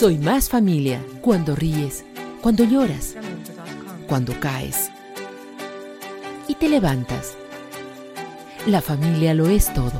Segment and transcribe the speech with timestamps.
[0.00, 2.06] Soy más familia cuando ríes,
[2.40, 3.16] cuando lloras,
[4.06, 4.90] cuando caes
[6.48, 7.36] y te levantas.
[8.66, 9.92] La familia lo es todo.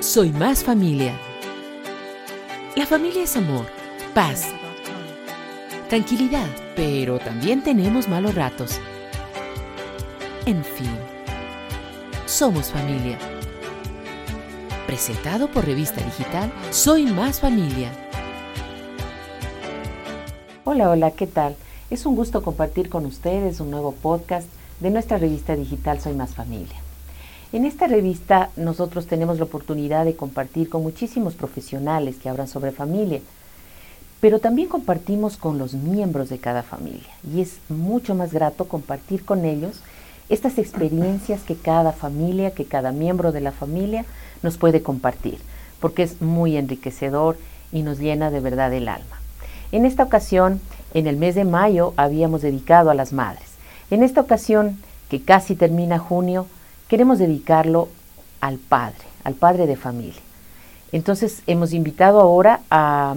[0.00, 1.18] Soy más familia.
[2.76, 3.64] La familia es amor,
[4.12, 4.44] paz,
[5.88, 6.46] tranquilidad,
[6.76, 8.78] pero también tenemos malos ratos.
[10.44, 10.98] En fin,
[12.26, 13.18] somos familia.
[14.86, 18.09] Presentado por Revista Digital, Soy Más Familia.
[20.72, 21.56] Hola, hola, ¿qué tal?
[21.90, 24.46] Es un gusto compartir con ustedes un nuevo podcast
[24.78, 26.76] de nuestra revista digital Soy Más Familia.
[27.52, 32.70] En esta revista nosotros tenemos la oportunidad de compartir con muchísimos profesionales que hablan sobre
[32.70, 33.20] familia,
[34.20, 39.24] pero también compartimos con los miembros de cada familia y es mucho más grato compartir
[39.24, 39.80] con ellos
[40.28, 44.04] estas experiencias que cada familia, que cada miembro de la familia
[44.44, 45.40] nos puede compartir,
[45.80, 47.38] porque es muy enriquecedor
[47.72, 49.20] y nos llena de verdad el alma.
[49.72, 50.60] En esta ocasión,
[50.94, 53.44] en el mes de mayo, habíamos dedicado a las madres.
[53.90, 56.46] En esta ocasión, que casi termina junio,
[56.88, 57.88] queremos dedicarlo
[58.40, 60.20] al padre, al padre de familia.
[60.92, 63.14] Entonces, hemos invitado ahora a,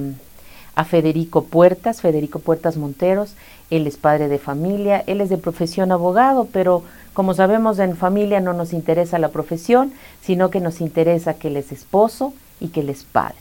[0.75, 3.36] a Federico Puertas, Federico Puertas Monteros.
[3.70, 6.83] Él es padre de familia, él es de profesión abogado, pero
[7.14, 11.58] como sabemos en familia no nos interesa la profesión, sino que nos interesa que él
[11.58, 13.36] es esposo y que él es padre.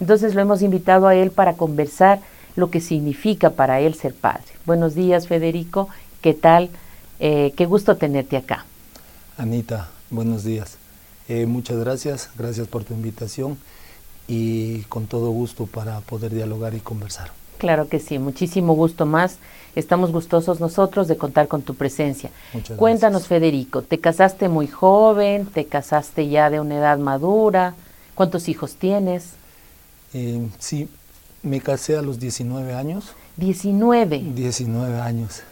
[0.00, 2.20] Entonces lo hemos invitado a él para conversar
[2.58, 4.42] lo que significa para él ser padre.
[4.66, 5.88] Buenos días, Federico.
[6.20, 6.70] ¿Qué tal?
[7.20, 8.66] Eh, qué gusto tenerte acá.
[9.36, 10.76] Anita, buenos días.
[11.28, 13.58] Eh, muchas gracias, gracias por tu invitación
[14.26, 17.30] y con todo gusto para poder dialogar y conversar.
[17.58, 19.38] Claro que sí, muchísimo gusto más.
[19.76, 22.30] Estamos gustosos nosotros de contar con tu presencia.
[22.52, 23.28] Muchas Cuéntanos, gracias.
[23.28, 25.46] Federico, ¿te casaste muy joven?
[25.46, 27.74] ¿Te casaste ya de una edad madura?
[28.16, 29.34] ¿Cuántos hijos tienes?
[30.12, 30.88] Eh, sí,
[31.42, 33.12] me casé a los 19 años.
[33.36, 34.18] 19.
[34.34, 35.42] 19 años,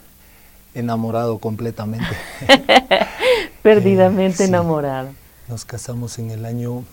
[0.74, 2.06] enamorado completamente.
[3.62, 4.50] Perdidamente Eh, sí.
[4.52, 5.08] enamorado.
[5.48, 6.84] Nos casamos en el año,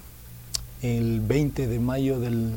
[0.82, 2.52] el 20 de mayo del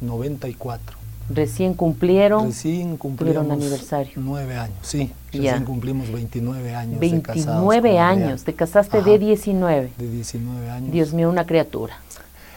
[0.00, 0.96] 94.
[1.30, 4.12] Recién cumplieron Recién tuvieron cumplimos anaversario.
[4.16, 5.12] nueve años, sí.
[5.30, 5.50] Ya.
[5.52, 8.22] Recién cumplimos 29 años de casados 29 con años.
[8.22, 8.38] Adrián.
[8.46, 9.90] Te casaste Ajá, de 19.
[9.98, 10.90] De 19 años.
[10.90, 11.98] Dios mío, una criatura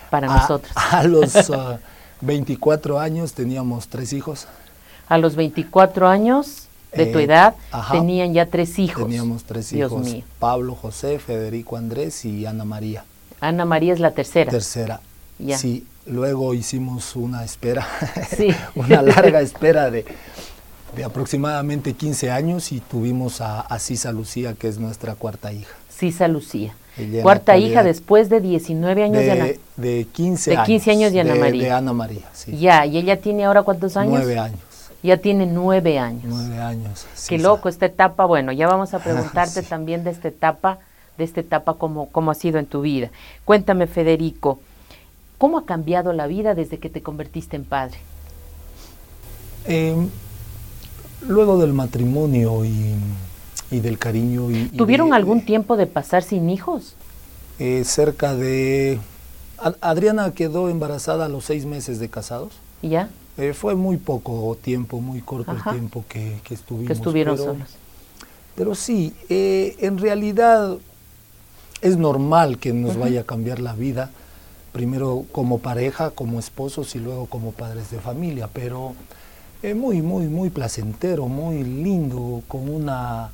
[0.10, 0.72] para A- nosotros.
[0.78, 1.80] A los ah,
[2.22, 4.48] 24 años teníamos tres hijos.
[5.08, 7.94] A los 24 años de tu Eh, edad ajá.
[7.94, 9.04] tenían ya tres hijos.
[9.04, 10.04] Teníamos tres Dios hijos.
[10.06, 10.24] mío.
[10.40, 13.04] Pablo, José, Federico Andrés y Ana María.
[13.40, 14.52] Ana María es la tercera.
[14.52, 15.02] Tercera.
[15.40, 15.58] Ya.
[15.58, 17.88] Sí, luego hicimos una espera,
[18.38, 18.50] Sí.
[18.76, 20.06] una larga espera de,
[20.96, 25.74] de aproximadamente 15 años y tuvimos a, a Cisa Lucía, que es nuestra cuarta hija.
[26.02, 26.74] Sisa Lucía.
[27.22, 29.46] Cuarta hija después de 19 años de, Ana.
[29.46, 30.66] de, de 15 de años.
[30.68, 31.64] 15 años de Ana María.
[31.64, 32.58] De Ana María, sí.
[32.58, 34.14] Ya, y ella tiene ahora cuántos años?
[34.16, 34.60] Nueve años.
[35.04, 36.24] Ya tiene nueve años.
[36.26, 37.06] Nueve años.
[37.30, 37.48] Qué Cisa.
[37.48, 38.26] loco esta etapa.
[38.26, 39.68] Bueno, ya vamos a preguntarte Sí.
[39.70, 40.80] también de esta etapa,
[41.20, 43.12] de esta etapa cómo, cómo ha sido en tu vida.
[43.46, 44.60] Cuéntame, Federico,
[45.38, 48.00] ¿cómo ha cambiado la vida desde que te convertiste en padre?
[49.66, 49.96] Eh,
[51.28, 52.96] luego del matrimonio y,
[53.72, 54.70] y del cariño y...
[54.74, 56.96] y ¿Tuvieron de- algún tiempo de pasar sin hijos?
[57.60, 59.00] eh, cerca de...
[59.58, 62.54] A- Adriana quedó embarazada a los seis meses de casados.
[62.82, 63.10] ¿Ya?
[63.38, 65.70] Eh, fue muy poco tiempo, muy corto Ajá.
[65.72, 66.88] el tiempo que, que estuvimos.
[66.88, 67.70] Que estuvieron pero, solos.
[68.56, 70.78] Pero sí, eh, en realidad
[71.82, 74.10] es normal que nos vaya a cambiar la vida,
[74.74, 78.94] primero como pareja, como esposos y luego como padres de familia, pero
[79.62, 83.30] es muy, muy, muy placentero, muy lindo, con una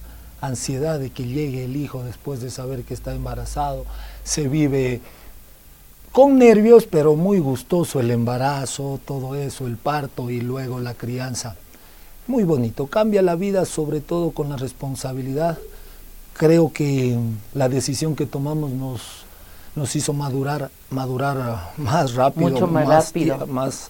[0.47, 3.85] ansiedad de que llegue el hijo después de saber que está embarazado,
[4.23, 5.01] se vive
[6.11, 11.55] con nervios, pero muy gustoso el embarazo, todo eso, el parto y luego la crianza.
[12.25, 15.57] Muy bonito, cambia la vida sobre todo con la responsabilidad.
[16.33, 17.17] Creo que
[17.53, 19.01] la decisión que tomamos nos,
[19.75, 23.45] nos hizo madurar, madurar más rápido, Mucho más rápido.
[23.47, 23.89] más-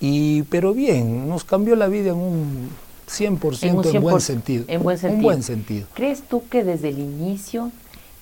[0.00, 2.68] y, pero bien, nos cambió la vida en un
[3.08, 4.64] 100%, En un en, buen 100%, sentido.
[4.68, 5.22] en buen Un sentido.
[5.22, 5.86] buen sentido.
[5.94, 7.70] ¿Crees tú que desde el inicio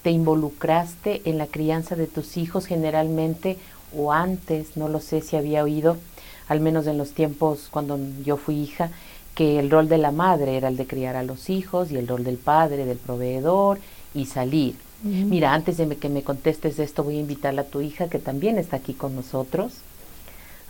[0.02, 3.58] te involucraste en la crianza de tus hijos generalmente
[3.96, 5.96] o antes, no lo sé si había oído,
[6.48, 8.90] al menos en los tiempos cuando yo fui hija,
[9.34, 12.06] que el rol de la madre era el de criar a los hijos y el
[12.08, 13.78] rol del padre, del proveedor
[14.14, 14.76] y salir?
[15.02, 18.56] Mira, antes de que me contestes esto, voy a invitarla a tu hija que también
[18.58, 19.72] está aquí con nosotros.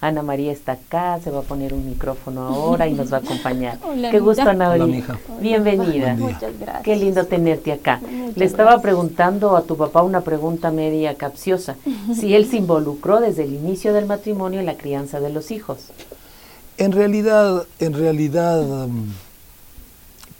[0.00, 3.20] Ana María está acá, se va a poner un micrófono ahora y nos va a
[3.20, 3.78] acompañar.
[3.84, 4.42] Hola, Qué gusto.
[4.42, 5.18] Ana Hola, María.
[5.40, 6.14] Bienvenida.
[6.14, 6.82] Muchas gracias.
[6.84, 8.00] Qué lindo tenerte acá.
[8.02, 8.82] Muchas Le estaba gracias.
[8.82, 11.76] preguntando a tu papá una pregunta media capciosa,
[12.14, 15.78] si él se involucró desde el inicio del matrimonio en la crianza de los hijos.
[16.76, 19.10] En realidad, en realidad, mm,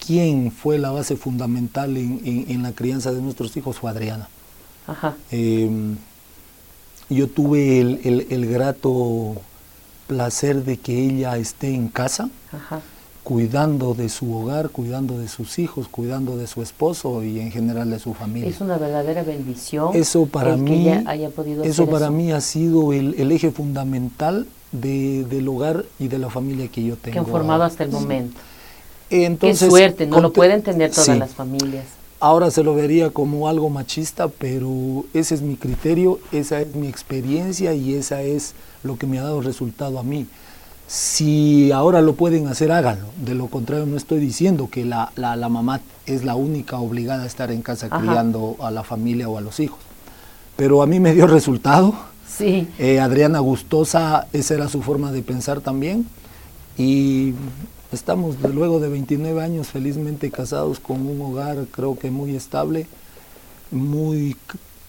[0.06, 3.79] ¿quién fue la base fundamental en, la crianza de nuestros hijos?
[3.79, 4.29] Fue Adriana.
[5.31, 5.97] Em,
[7.08, 9.35] yo tuve el, grato
[10.06, 12.29] placer de que ella esté en casa,
[13.23, 17.91] cuidando de su hogar, cuidando de sus hijos, cuidando de su esposo y en general
[17.91, 18.49] de su familia.
[18.49, 19.91] Es una verdadera bendición.
[19.94, 25.85] Eso para mí, haya podido eso para mí ha sido el, eje fundamental del hogar
[25.99, 27.12] y de la familia que yo tengo.
[27.14, 28.38] Que han formado hasta el momento.
[29.11, 31.85] Entonces, Qué suerte, no lo pueden tener todas las familias.
[32.18, 36.86] Ahora se lo vería como algo machista, pero ese es mi criterio, esa es mi
[36.86, 40.26] experiencia y esa es lo que me ha dado resultado a mí.
[40.86, 43.08] Si ahora lo pueden hacer, háganlo.
[43.22, 47.26] De lo contrario, no estoy diciendo que la, la, mamá es la única obligada a
[47.26, 49.80] estar en casa criando a la familia o a los hijos.
[50.56, 51.94] Pero a mí me dio resultado.
[52.26, 52.69] Sí.
[52.78, 56.06] Eh, Adriana Gustosa, esa era su forma de pensar también.
[56.78, 57.34] Y
[57.92, 62.86] estamos luego de 29 años felizmente casados con un hogar creo que muy estable,
[63.70, 64.36] muy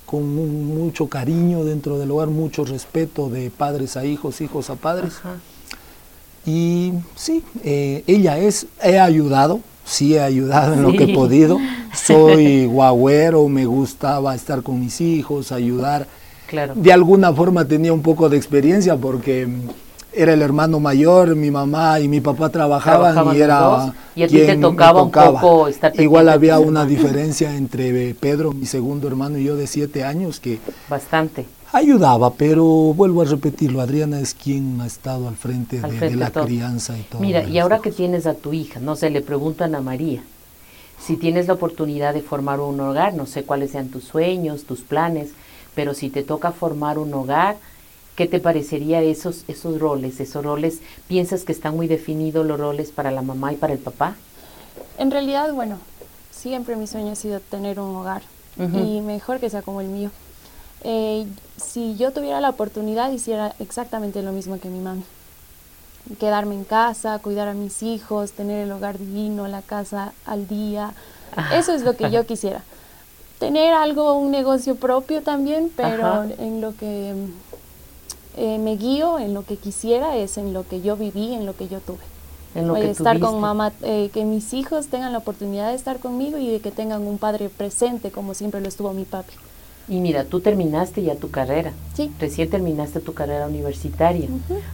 [0.05, 5.15] con mucho cariño dentro del hogar, mucho respeto de padres a hijos, hijos a padres.
[6.45, 11.59] Y sí, eh, ella es, he ayudado, sí he ayudado en lo que he podido.
[11.94, 16.07] Soy guagüero, me gustaba estar con mis hijos, ayudar.
[16.47, 16.73] Claro.
[16.77, 19.45] De alguna forma tenía un poco de experiencia porque
[20.13, 24.38] era el hermano mayor, mi mamá y mi papá trabajaban, y era y a ti
[24.38, 29.44] te tocaba, un poco estar Igual había una diferencia entre Pedro, mi segundo hermano, y
[29.44, 30.59] yo de siete años que
[30.89, 31.45] bastante.
[31.71, 36.98] ayudaba, pero vuelvo a repetirlo, Adriana es quien ha estado al frente, de, la crianza
[36.98, 37.21] y todo.
[37.21, 40.24] Mira, y ahora que tienes a tu hija, no sé, le preguntan a María,
[41.00, 44.81] si tienes la oportunidad de formar un hogar, no sé cuáles sean tus sueños, tus
[44.81, 45.30] planes,
[45.75, 47.57] pero si te toca formar un hogar,
[48.18, 50.19] ¿Qué te parecería esos, esos roles?
[50.19, 53.80] ¿Esos roles piensas que están muy definidos los roles para la mamá y para el
[53.80, 54.16] papá?
[54.98, 55.78] En realidad, bueno,
[56.31, 58.24] siempre mi sueño ha sido tener un hogar
[58.58, 60.10] y mejor que sea como el mío.
[60.81, 61.28] Eh,
[61.58, 65.04] si yo tuviera la oportunidad, hiciera exactamente lo mismo que mi mami.
[66.19, 70.96] Quedarme en casa, cuidar a mis hijos, tener el hogar divino, la casa al día.
[71.54, 72.64] Eso es lo que yo quisiera.
[73.40, 77.14] Tener algo, un negocio propio también, pero en lo que
[78.38, 81.56] eh, me guío en lo que quisiera, es en lo que yo viví, en lo
[81.56, 82.04] que yo tuve.
[82.54, 86.00] En lo que estar con mamá, eh, que mis hijos tengan la oportunidad de estar
[86.00, 89.34] conmigo y de que tengan un padre presente como siempre lo estuvo mi papi.
[89.89, 91.72] Y mira, tú terminaste ya tu carrera.
[91.95, 92.12] Sí.
[92.19, 94.28] Recién terminaste tu carrera universitaria.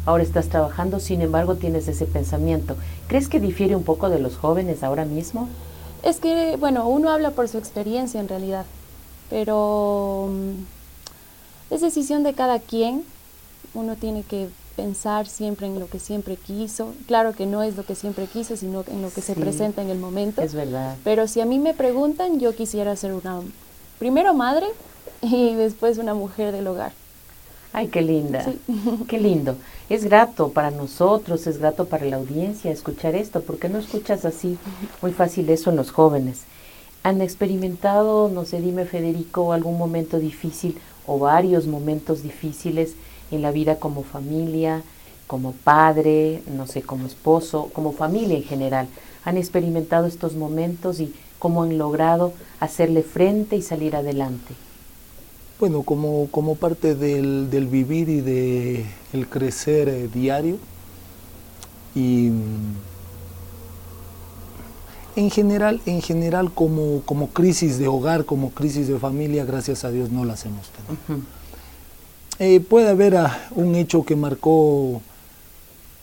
[0.05, 2.75] Ahora estás trabajando, sin embargo tienes ese pensamiento.
[3.07, 5.47] ¿Crees que difiere un poco de los jóvenes ahora mismo?
[6.03, 8.65] Es que, bueno, uno habla por su experiencia en realidad,
[9.29, 13.03] pero mm, es decisión de cada quien
[13.73, 16.93] uno tiene que pensar siempre en lo que siempre quiso.
[17.07, 19.89] Claro que no es lo que siempre quiso, sino en lo que se presenta en
[19.89, 20.41] el momento.
[20.41, 20.95] Es verdad.
[21.03, 23.41] Pero si a mí me preguntan, yo quisiera ser una,
[23.99, 24.67] primero madre
[25.21, 26.91] y después una mujer del hogar.
[27.71, 28.45] Ay, qué linda,
[29.07, 29.55] qué lindo.
[29.89, 34.57] Es grato para nosotros, es grato para la audiencia escuchar esto, porque no escuchas así
[35.01, 36.43] muy fácil eso en los jóvenes.
[37.01, 42.93] ¿Han experimentado, no sé, dime Federico, algún momento difícil o varios momentos difíciles
[43.35, 44.83] en la vida como familia,
[45.27, 48.87] como padre, no sé, como esposo, como familia en general.
[49.25, 54.53] Han experimentado estos momentos y cómo han logrado hacerle frente y salir adelante.
[55.59, 60.57] Bueno, como, como parte del, vivir y del el crecer eh, diario
[61.95, 62.75] y mm,
[65.15, 69.91] en general, en general como, como crisis de hogar, como crisis de familia, gracias a
[69.91, 71.23] Dios no las hemos tenido.
[72.45, 75.01] Eh, puede haber ah, un hecho que marcó,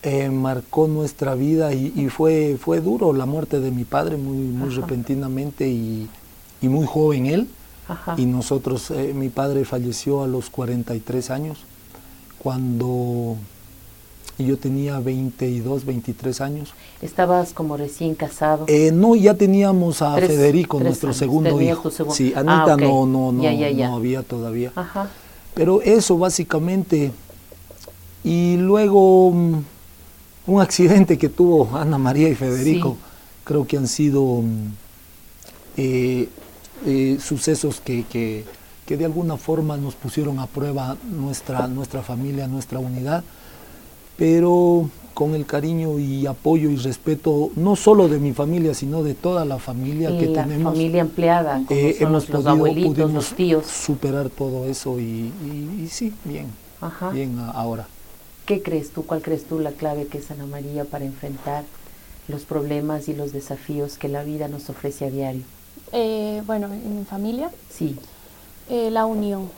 [0.02, 4.70] eh, marcó nuestra vida y, fue, fue duro la muerte de mi padre muy, muy
[4.70, 6.08] repentinamente y,
[6.62, 7.48] muy joven él.
[8.16, 11.58] Y nosotros, eh, mi padre falleció a los 43 años,
[12.38, 13.36] cuando
[14.38, 16.72] yo tenía 22, 23 años.
[17.02, 18.64] ¿Estabas como recién casado?
[18.94, 21.90] no, ya teníamos a Federico, nuestro segundo hijo.
[21.90, 24.72] Sí, Anita ah, no, no, no, no había todavía.
[24.74, 25.10] Ajá.
[25.54, 27.12] Pero eso básicamente.
[28.22, 29.64] Y luego mm,
[30.46, 32.96] un accidente que tuvo Ana María y Federico,
[33.44, 34.66] creo que han sido mm,
[35.76, 36.28] eh,
[36.86, 38.44] eh, sucesos que, que,
[38.86, 43.24] que, de alguna forma nos pusieron a prueba nuestra, nuestra familia, nuestra unidad,
[44.16, 49.12] pero con el cariño y apoyo y respeto no solo de mi familia, sino de
[49.12, 50.72] toda la familia que la tenemos.
[50.72, 53.66] familia empleada, eh, hemos los, abuelitos, los tíos.
[53.66, 55.30] Superar todo eso y,
[55.90, 56.46] sí, bien,
[57.12, 57.86] bien ahora.
[58.46, 59.04] ¿Qué crees tú?
[59.04, 61.64] ¿Cuál crees tú la clave que es Ana María para enfrentar
[62.26, 65.42] los problemas y los desafíos que la vida nos ofrece a diario?
[65.92, 67.50] Eh, bueno, en mi familia.
[67.68, 67.94] Sí.
[68.70, 69.50] Eh, la unión.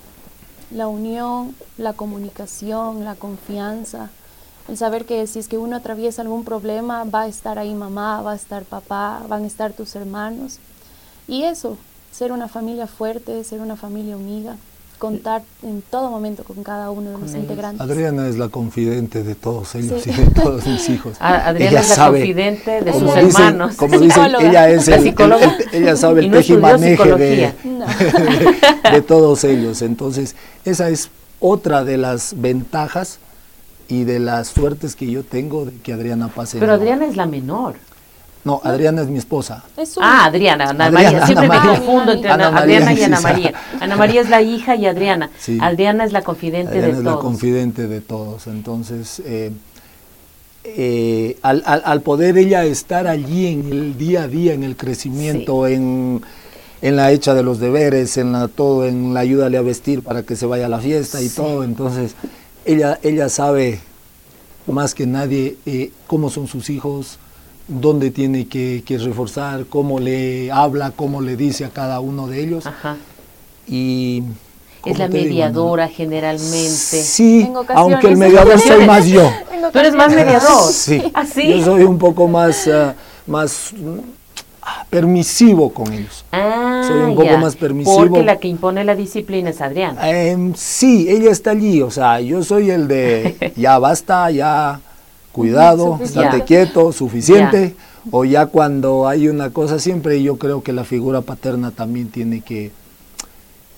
[0.72, 4.10] La unión, la comunicación, la confianza.
[4.68, 8.22] El saber que si es que uno atraviesa algún problema, va a estar ahí mamá,
[8.22, 10.58] va a estar papá, van a estar tus hermanos.
[11.28, 11.76] Y eso,
[12.12, 14.56] ser una familia fuerte, ser una familia unida
[15.02, 17.80] contar en todo momento con cada uno de los integrantes.
[17.80, 21.16] Adriana es la confidente de todos ellos y de todos mis hijos.
[21.18, 23.74] Adriana es la confidente de sus hermanos.
[23.74, 25.12] Como dicen, ella es el,
[25.72, 27.52] ella sabe el tejimaneje de,
[28.92, 29.82] de, todos ellos.
[29.82, 33.18] Entonces, esa es otra de las ventajas
[33.92, 36.58] y de las suertes que yo tengo de que Adriana pase.
[36.58, 37.74] Pero Adriana es la menor.
[38.42, 39.62] No, Adriana es mi esposa.
[40.00, 41.26] ah, Adriana, Ana María.
[41.26, 43.52] Siempre me confundo entre Adriana y Ana María.
[43.78, 45.30] Ana María es la hija y Adriana.
[45.60, 46.98] Adriana es la confidente de todos.
[46.98, 48.46] es la confidente de todos.
[48.46, 49.52] Entonces, eh,
[50.64, 56.22] eh, al, poder ella estar allí en el día a día, en el crecimiento, en,
[56.80, 60.34] la hecha de los deberes, en la todo, en la ayúdale a vestir para que
[60.34, 62.16] se vaya a la fiesta y todo, entonces
[62.64, 63.80] ella, ella sabe
[64.66, 67.18] más que nadie eh, cómo son sus hijos,
[67.68, 72.66] dónde tiene que, reforzar, cómo le habla, cómo le dice a cada uno de ellos.
[72.66, 72.96] Ajá.
[73.66, 74.22] Y
[74.84, 77.02] es la mediadora generalmente.
[77.02, 79.30] Sí, aunque el mediador soy más yo.
[79.72, 80.50] Tú eres más mediador.
[80.72, 81.52] Sí, ¿Así?
[81.52, 82.92] ¿Ah, yo soy un poco más, uh,
[83.30, 84.02] más uh,
[84.90, 86.24] permisivo con ellos.
[86.32, 87.96] Ah, soy un poco más permisivo.
[87.96, 90.10] Porque la que impone la disciplina es Adriana.
[90.10, 94.80] Eh, sí, ella está allí, o sea, yo soy el de ya basta, ya
[95.32, 97.74] cuidado, estate quieto, suficiente.
[98.10, 102.40] O ya cuando hay una cosa, siempre yo creo que la figura paterna también tiene
[102.40, 102.72] que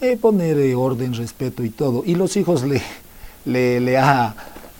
[0.00, 2.02] eh, poner eh, orden, respeto y todo.
[2.06, 2.80] Y los hijos le,
[3.44, 3.98] le, le,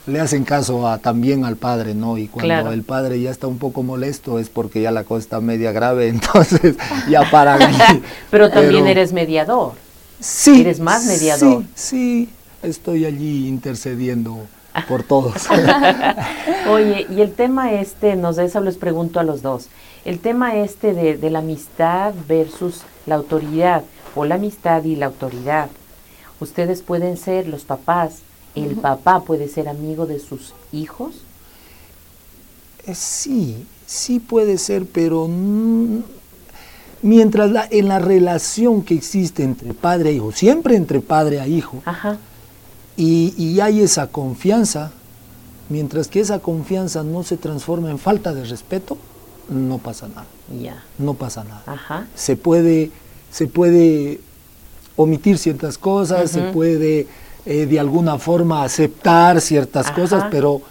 [0.06, 2.18] le hacen caso a, también al padre, ¿no?
[2.18, 5.40] Y cuando el padre ya está un poco molesto es porque ya la cosa está
[5.40, 6.76] media grave, entonces
[7.08, 7.58] ya para
[8.30, 9.72] Pero también eres mediador.
[10.20, 10.60] Sí.
[10.60, 11.64] Eres más mediador.
[11.74, 12.28] Sí, sí,
[12.62, 14.46] estoy allí intercediendo
[14.88, 15.48] por todos.
[16.68, 19.68] Oye, y el tema este, nos eso les pregunto a los dos,
[20.04, 23.84] el tema este de, de la amistad versus la autoridad,
[24.14, 25.68] o la amistad y la autoridad.
[26.40, 28.20] Ustedes pueden ser los papás,
[28.54, 31.14] el papá puede ser amigo de sus hijos.
[32.86, 35.28] Eh, sí, sí puede ser, pero
[37.02, 41.46] mientras la, en la relación que existe entre padre e hijo, siempre entre padre a
[41.46, 42.18] hijo, Ajá
[42.96, 44.92] y, hay esa confianza,
[45.68, 48.96] mientras que esa confianza no se transforma en falta de respeto,
[49.48, 50.26] no pasa nada.
[50.60, 50.82] Ya.
[50.98, 52.06] No pasa nada.
[52.14, 52.90] Se puede,
[53.30, 54.20] se puede
[54.96, 57.08] omitir ciertas cosas, se puede
[57.46, 60.62] eh, de alguna forma aceptar ciertas cosas, pero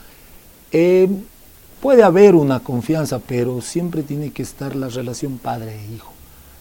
[0.71, 1.07] eh,
[1.81, 6.13] puede haber una confianza, pero siempre tiene que estar la relación padre e hijo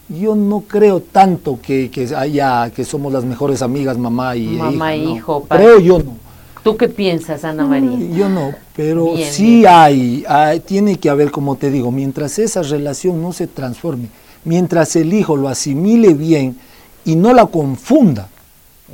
[0.09, 4.99] yo no creo tanto que, haya que somos las mejores amigas mamá y mamá e
[4.99, 5.45] hijo.
[5.49, 6.16] Creo yo no.
[6.62, 7.90] ¿Tú qué piensas, Ana María?
[7.90, 10.25] Mm, yo no, pero sí Hay,
[10.64, 14.09] tiene que haber, como te digo, mientras esa relación no se transforme,
[14.45, 16.57] mientras el hijo lo asimile bien
[17.04, 18.28] y no la confunda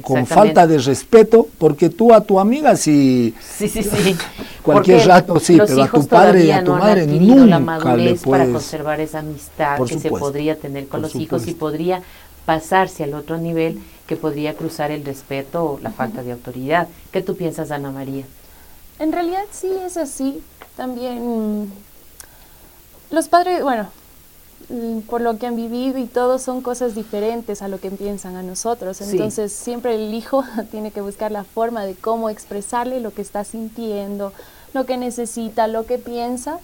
[0.03, 4.17] con falta de respeto, porque tú a tu amiga si sí, sí, sí.
[4.63, 8.45] cualquier rato sí, pero a tu padre y a tu madre nunca la madurez para
[8.47, 12.03] conservar esa amistad que se podría tener con los hijos y podría
[12.47, 16.89] pasarse al otro nivel que podría cruzar el respeto o la falta de autoridad.
[17.13, 18.25] ¿Qué tú piensas, Ana María?
[18.99, 20.41] En realidad sí es así.
[20.77, 21.71] También
[23.11, 23.89] los padres, bueno,
[25.09, 28.43] por lo que han vivido y todo son cosas diferentes a lo que piensan a
[28.43, 29.01] nosotros.
[29.01, 33.45] Entonces siempre el hijo tiene que buscar la forma de cómo expresarle lo que está
[33.45, 34.33] sintiendo,
[34.75, 36.59] lo que necesita, lo que piensa,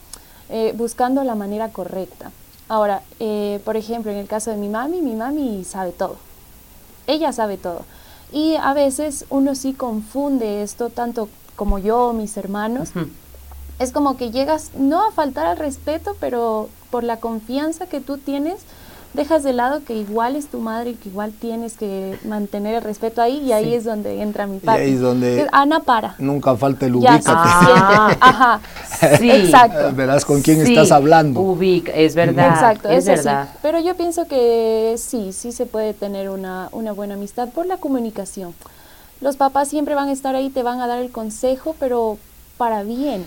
[0.50, 2.30] eh, buscando la manera correcta.
[2.68, 6.16] Ahora, eh, por ejemplo, en el caso de mi mami, mi mami sabe todo.
[7.06, 7.84] Ella sabe todo.
[8.32, 12.90] Y a veces uno sí confunde esto, tanto como yo, mis hermanos.
[13.78, 18.18] Es como que llegas no a faltar al respeto, pero por la confianza que tú
[18.18, 18.60] tienes,
[19.14, 22.82] dejas de lado que igual es tu madre y que igual tienes que mantener el
[22.82, 24.84] respeto ahí y ahí es donde entra mi padre.
[24.84, 26.16] Y ahí es donde Ana para.
[26.18, 27.22] Nunca falta el ubícate.
[27.26, 28.60] Ah, ajá.
[29.18, 29.30] Sí.
[29.30, 29.92] Exacto.
[29.94, 31.40] Verás con quién estás hablando.
[31.40, 32.48] Ubica, es verdad.
[32.48, 33.48] Exacto, es, verdad.
[33.62, 37.76] Pero yo pienso que sí, sí se puede tener una, una buena amistad por la
[37.76, 38.54] comunicación.
[39.20, 42.18] Los papás siempre van a estar ahí, te van a dar el consejo, pero
[42.56, 43.24] para bien.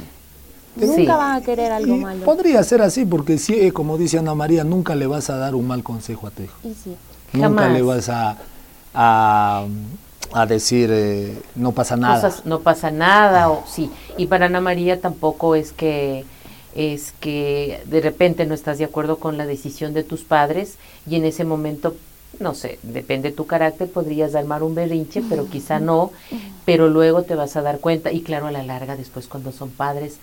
[0.86, 2.24] Nunca van a querer algo malo.
[2.24, 5.56] Podría ser así, porque si, eh, como dice Ana María, nunca le vas a dar
[5.56, 6.58] un mal consejo a tu hijo.
[6.64, 6.96] Y sí.
[7.34, 8.38] Nunca le vas a,
[10.34, 12.34] a decir eh, no pasa nada.
[12.46, 13.90] no pasa nada, o sí.
[14.18, 16.26] Y para Ana María tampoco es que
[16.76, 20.76] es que de repente no estás de acuerdo con la decisión de tus padres
[21.10, 21.96] y en ese momento,
[22.40, 26.12] no sé, depende de tu carácter, podrías armar un berrinche, pero quizá no,
[26.66, 29.72] pero luego te vas a dar cuenta y claro, a la larga, después cuando son
[29.72, 30.18] padres,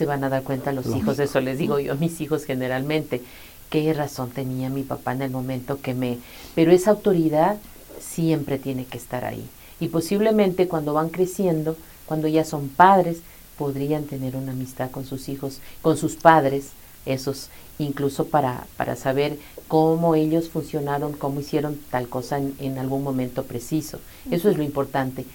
[0.00, 3.20] se van a dar cuenta los hijos, eso les digo yo a mis hijos generalmente,
[3.68, 6.16] qué razón tenía mi papá en el momento que me...
[6.54, 7.58] Pero esa autoridad
[8.00, 9.46] siempre tiene que estar ahí.
[9.78, 11.76] Y posiblemente cuando van creciendo,
[12.06, 13.18] cuando ya son padres,
[13.58, 16.70] podrían tener una amistad con sus hijos, con sus padres,
[17.04, 19.38] esos, incluso para, para saber
[19.68, 23.98] cómo ellos funcionaron, cómo hicieron tal cosa en, algún momento preciso.
[24.30, 25.26] Eso es lo importante.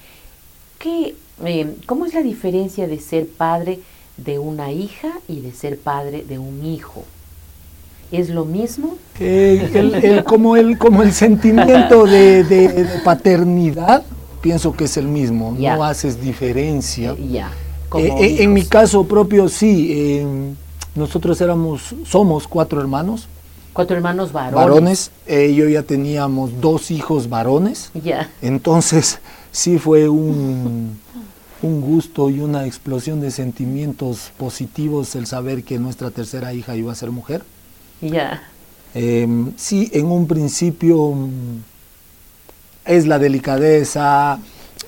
[0.79, 1.13] ¿Qué,
[1.45, 3.79] eh, ¿Cómo es la diferencia de ser padre
[4.17, 7.03] de una hija y de ser padre de un hijo?
[8.11, 8.97] ¿Es lo mismo?
[9.19, 14.03] el, como, el, como el sentimiento de, paternidad,
[14.41, 17.11] pienso que es el mismo, no haces diferencia.
[17.11, 17.51] Eh, ya.
[17.95, 20.23] Eh, eh, en mi caso propio, sí,
[20.93, 23.27] nosotros éramos, somos cuatro hermanos.
[23.73, 24.55] Cuatro hermanos varones.
[24.55, 27.91] Varones, yo ya teníamos dos hijos varones.
[27.93, 28.29] Ya.
[28.41, 29.19] Entonces,
[29.51, 30.97] sí fue un,
[31.61, 36.91] un gusto y una explosión de sentimientos positivos el saber que nuestra tercera hija iba
[36.91, 37.43] a ser mujer.
[38.01, 38.43] Ya.
[38.93, 41.63] Em, sí, en un principio mm,
[42.85, 44.39] es la delicadeza,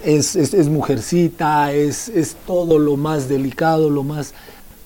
[0.04, 4.34] es, es, mujercita, es, es, todo lo más delicado, lo más...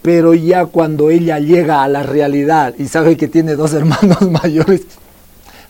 [0.01, 4.81] Pero ya cuando ella llega a la realidad y sabe que tiene dos hermanos mayores,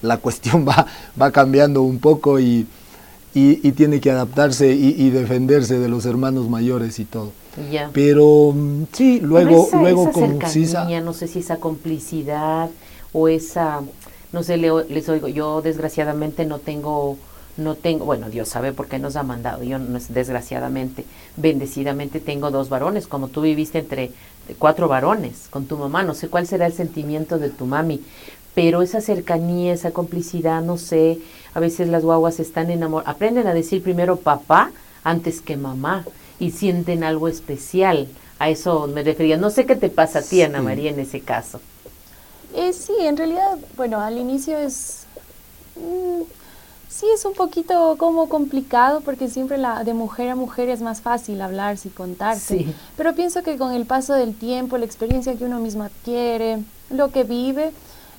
[0.01, 0.87] la cuestión va,
[1.21, 2.65] va cambiando un poco y,
[3.33, 7.31] y, tiene que adaptarse y, defenderse de los hermanos mayores y todo.
[7.93, 10.39] Pero mm, sí, luego, luego con
[11.03, 12.69] No sé si esa complicidad
[13.13, 13.81] o esa,
[14.31, 17.17] no sé, les oigo, yo desgraciadamente no tengo,
[17.57, 22.51] no tengo, bueno, Dios sabe por qué nos ha mandado, yo no, desgraciadamente, bendecidamente tengo
[22.51, 24.11] dos varones, como tú viviste entre
[24.59, 28.01] cuatro varones con tu mamá, no sé cuál será el sentimiento de tu mami,
[28.53, 31.19] pero esa cercanía, esa complicidad, no sé,
[31.53, 34.71] a veces las guaguas están enamoradas, aprenden a decir primero papá
[35.03, 36.05] antes que mamá
[36.39, 38.07] y sienten algo especial.
[38.39, 39.37] A eso me refería.
[39.37, 41.61] No sé qué te pasa a ti, Ana María, en ese caso.
[42.55, 45.05] Eh, sí, en realidad, bueno, al inicio es...
[45.75, 46.23] Mm,
[46.89, 51.01] sí, es un poquito como complicado porque siempre la de mujer a mujer es más
[51.01, 52.65] fácil hablarse y contarse.
[52.97, 57.11] Pero pienso que con el paso del tiempo, la experiencia que uno mismo adquiere, lo
[57.11, 57.71] que vive,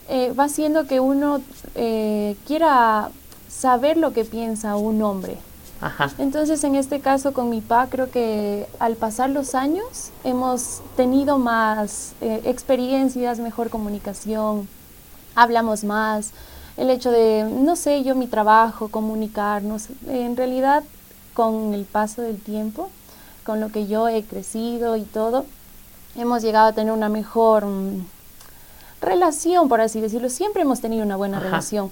[0.09, 1.41] eh, va haciendo que uno
[1.75, 3.11] eh, quiera
[3.49, 5.39] saber lo que piensa un hombre.
[6.19, 11.39] Entonces, en este caso con mi pa, creo que al pasar los años hemos tenido
[11.39, 14.69] más eh, experiencias, mejor comunicación,
[15.35, 16.31] hablamos más.
[16.77, 20.85] El hecho de, no sé, yo mi trabajo, comunicarnos, en realidad
[21.35, 22.89] con el paso del tiempo,
[23.45, 25.47] con lo que yo he crecido y todo,
[26.15, 28.05] hemos llegado a tener una mejor mm,
[29.03, 30.31] relación, por así decirlo.
[30.31, 31.91] Siempre hemos tenido una buena relación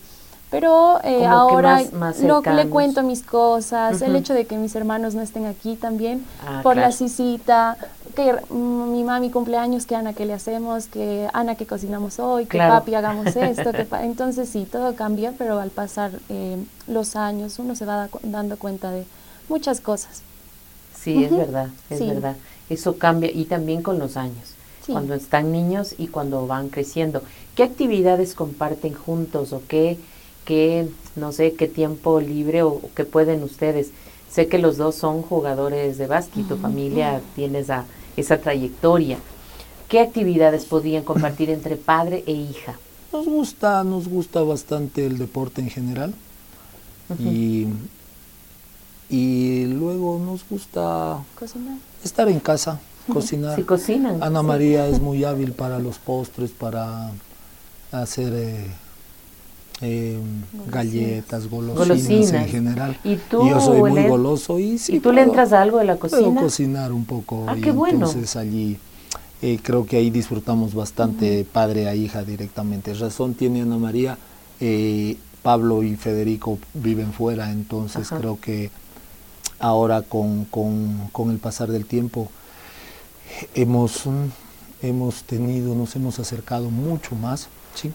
[0.50, 1.80] pero eh, ahora
[2.22, 6.24] no le cuento mis cosas, el hecho de que mis hermanos no estén aquí también,
[6.44, 7.76] ah, por la cisita,
[8.16, 10.86] que mm, mi mami cumpleaños, que Ana, ¿qué le hacemos?
[10.86, 12.46] Que Ana, ¿qué cocinamos hoy?
[12.46, 13.70] Que papi, hagamos esto.
[13.70, 16.56] que entonces sí, todo cambia, pero al pasar eh,
[16.88, 19.04] los años uno se va dando cuenta de
[19.48, 20.22] muchas cosas.
[21.00, 22.36] Sí, es verdad, es verdad.
[22.68, 24.54] Eso cambia y también con los años.
[24.92, 27.22] Cuando están niños y cuando van creciendo.
[27.54, 29.98] ¿Qué actividades comparten juntos o qué
[30.44, 33.90] qué, no sé, qué tiempo libre o, qué pueden ustedes.
[34.30, 37.84] Sé que los dos son jugadores de básquet, tu familia tiene esa,
[38.16, 39.18] esa trayectoria.
[39.88, 42.78] ¿Qué actividades podrían compartir entre padre e hija?
[43.12, 46.14] Nos gusta, nos gusta bastante el deporte en general.
[47.18, 47.66] y,
[49.08, 51.76] y luego nos gusta cocinar.
[52.04, 52.80] estar en casa,
[53.12, 53.56] cocinar.
[53.56, 54.22] Si cocinan.
[54.22, 57.10] Ana María es muy hábil para los postres, para
[57.92, 58.66] hacer eh,
[59.82, 60.18] eh,
[60.68, 62.98] galletas, golosinas, en general.
[63.04, 64.96] ¿Y tú yo soy muy goloso y sí.
[64.96, 66.22] ¿Y tú le entras a algo de la cocina?
[66.22, 67.46] Puedo cocinar un poco.
[67.48, 68.06] Ah, y qué bueno.
[68.06, 68.78] Entonces allí
[69.42, 72.92] eh, creo que ahí disfrutamos bastante padre a hija directamente.
[72.92, 74.18] Razón tiene Ana María.
[74.60, 78.70] Eh, Pablo y Federico viven fuera, entonces creo que
[79.58, 82.30] ahora con, con, con, el pasar del tiempo
[83.54, 84.04] hemos,
[84.82, 87.92] hemos tenido, nos hemos acercado mucho más, ¿sí?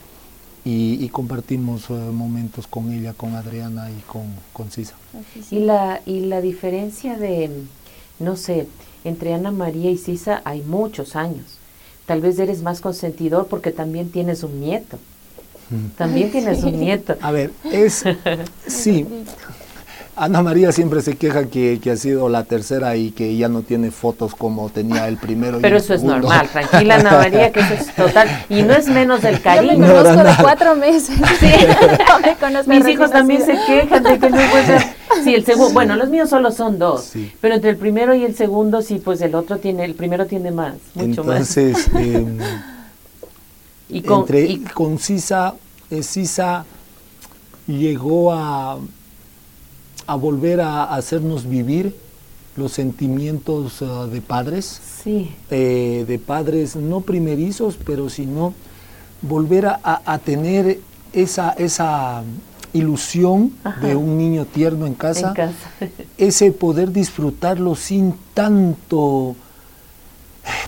[0.65, 4.95] y, compartimos eh, momentos con ella, con Adriana y con, con Cisa.
[5.51, 7.51] Y la, y la diferencia de,
[8.17, 8.67] no sé,
[9.03, 11.59] entre Ana María y Cisa hay muchos años.
[12.07, 14.97] Tal vez eres más consentidor porque también tienes un nieto.
[15.97, 17.15] También tienes un nieto.
[17.21, 18.03] A ver, es,
[18.67, 19.05] sí,
[20.17, 23.63] Ana María siempre se queja que, que, ha sido la tercera y que ya no
[23.63, 25.59] tiene fotos como tenía el primero.
[25.61, 28.45] Pero eso es normal, tranquila Ana María, que eso es total.
[28.47, 29.73] Y no es menos del cariño.
[29.73, 31.15] Yo me conozco de cuatro meses.
[31.39, 31.47] Sí.
[32.23, 34.83] me conozco Mis hijos también se quejan de que no encuentran.
[35.23, 37.03] Sí, el segundo, bueno, los míos solo son dos.
[37.03, 37.33] Sí.
[37.41, 40.51] Pero entre el primero y el segundo, sí, pues el otro tiene, el primero tiene
[40.51, 42.01] más, mucho Entonces, más.
[42.01, 42.25] Eh,
[43.89, 45.55] y con, entre, y, con Sisa,
[45.89, 46.65] eh, Sisa
[47.67, 48.77] llegó a
[50.07, 51.95] a volver a hacernos vivir
[52.55, 55.33] los sentimientos uh, de padres, sí.
[55.51, 58.53] eh, de padres no primerizos, pero sino
[59.21, 60.79] volver a, a tener
[61.11, 62.23] esa, esa
[62.73, 63.85] ilusión Ajá.
[63.85, 65.69] de un niño tierno en casa, en casa.
[66.17, 69.35] ese poder disfrutarlo sin tanto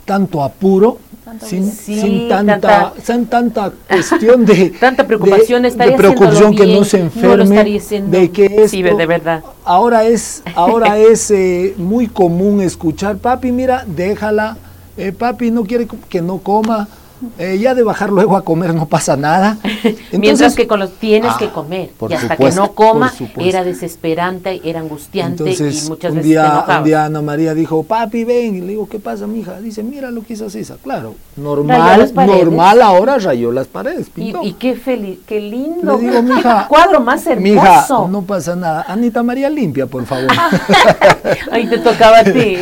[0.08, 1.00] tanto apuro,
[1.46, 6.66] sin, sí, sin, tanta, tanta, sin tanta cuestión de tanta preocupación, de, de preocupación que
[6.66, 9.44] no se enferme, no de que esto, sí, de verdad.
[9.66, 14.58] ahora es ahora es eh, muy común escuchar papi mira déjala
[14.96, 16.88] eh, papi no quiere que no coma
[17.38, 19.58] eh, ya de bajar luego a comer no pasa nada.
[19.64, 23.14] Entonces, Mientras que con los tienes ah, que comer y hasta supuesto, que no coma
[23.38, 27.54] era desesperante, era angustiante Entonces, y muchas un veces día, te un día Ana María
[27.54, 29.60] dijo, papi ven, y le digo, ¿qué pasa mija?
[29.60, 34.44] Dice, mira lo que hizo César, claro, normal, normal ahora rayó las paredes, pintó.
[34.44, 37.54] Y, y qué feliz, qué lindo, le digo, mija, cuadro más hermoso.
[37.54, 40.28] Mija, no pasa nada, Anita María limpia, por favor.
[41.52, 42.58] Ahí te tocaba a ti.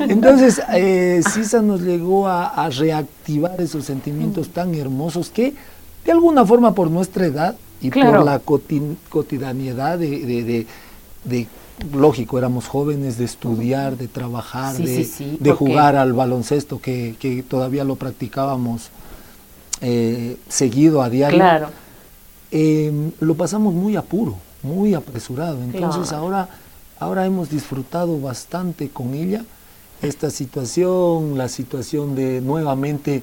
[0.00, 5.54] Entonces, eh, Sisa nos llegó a, a, reactivar esos sentimientos tan hermosos que,
[6.04, 8.18] de alguna forma, por nuestra edad y claro.
[8.18, 8.40] por la
[9.08, 10.66] cotidianidad de, de, de,
[11.24, 11.46] de,
[11.92, 16.80] lógico, éramos jóvenes, de estudiar, de trabajar, sí, de, sí, sí, de jugar al baloncesto,
[16.80, 18.90] que, que, todavía lo practicábamos
[19.80, 21.38] eh, seguido a diario.
[21.38, 21.68] Claro.
[22.50, 25.62] Eh, lo pasamos muy apuro, muy apresurado.
[25.62, 26.24] Entonces, claro.
[26.24, 26.48] ahora,
[26.98, 29.44] ahora hemos disfrutado bastante con ella
[30.02, 33.22] esta situación, la situación de nuevamente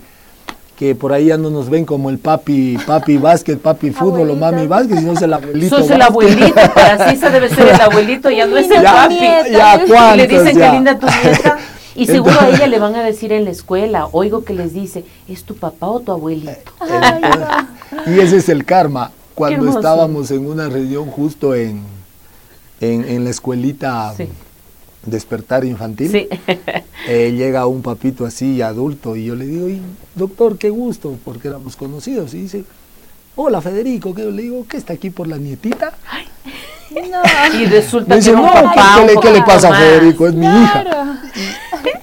[0.75, 4.35] que por ahí ya no nos ven como el papi, papi básquet, papi fútbol o
[4.35, 5.77] mami básquet, sino es el abuelito.
[5.77, 9.19] Sos el abuelito, para Cisa debe ser el abuelito, ya no es el ya, papi.
[9.51, 10.71] Ya, ¿cuántos, le dicen ya?
[10.71, 11.57] qué linda tu nieta.
[11.95, 15.05] Y seguro a ella le van a decir en la escuela, oigo que les dice,
[15.29, 16.71] ¿es tu papá o tu abuelito?
[16.81, 17.21] Ay,
[18.07, 19.11] y ese es el karma.
[19.33, 21.83] Cuando estábamos en una reunión justo en,
[22.79, 24.29] en, en la escuelita sí
[25.05, 26.27] despertar infantil, sí.
[27.07, 29.67] eh, llega un papito así adulto y yo le digo,
[30.15, 32.33] doctor, qué gusto, porque éramos conocidos.
[32.33, 32.63] Y dice,
[33.35, 34.23] hola Federico, ¿qué?
[34.23, 35.93] le digo, ¿qué está aquí por la nietita?
[36.09, 36.27] Ay,
[36.91, 37.59] no.
[37.59, 39.79] Y resulta dice, que no, papá, ¿qué, le, ¿qué le pasa más?
[39.79, 40.27] a Federico?
[40.27, 40.83] Es mi hija.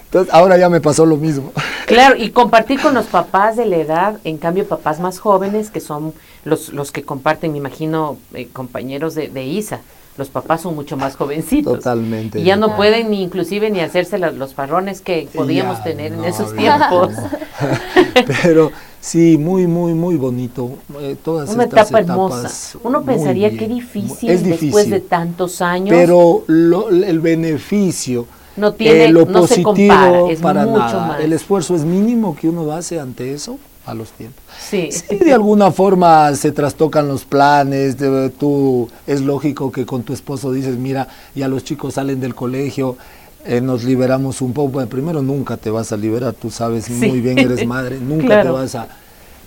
[0.04, 1.52] Entonces, ahora ya me pasó lo mismo.
[1.84, 5.80] Claro, y compartir con los papás de la edad, en cambio papás más jóvenes, que
[5.80, 9.80] son los, los que comparten, me imagino, eh, compañeros de, de ISA
[10.16, 11.79] los papás son mucho más jovencitos.
[11.79, 12.40] Totalmente.
[12.40, 16.12] Y ya no pueden ni inclusive ni hacerse la, los farrones que podíamos ya, tener
[16.12, 17.12] no, en esos tiempos.
[17.14, 18.25] No.
[18.42, 20.72] Pero sí, muy, muy, muy bonito.
[21.01, 22.79] Eh, todas Una estas etapa etapas, hermosa.
[22.83, 25.88] Uno pensaría bien, que difícil, es difícil después de tantos años.
[25.90, 30.79] Pero lo, el beneficio, no tiene, eh, lo no positivo se compara, es para mucho
[30.79, 31.07] nada.
[31.07, 31.20] más.
[31.20, 34.42] El esfuerzo es mínimo que uno hace ante eso a los tiempos.
[34.71, 34.90] Sí.
[34.92, 35.16] sí.
[35.16, 40.53] de alguna forma se trastocan los planes, de, tú es lógico que con tu esposo
[40.53, 42.97] dices, mira, ya los chicos salen del colegio,
[43.45, 46.92] eh, nos liberamos un poco, bueno, primero nunca te vas a liberar, tú sabes Sí.
[46.95, 48.42] muy bien, eres madre, nunca Claro.
[48.55, 48.88] te vas a...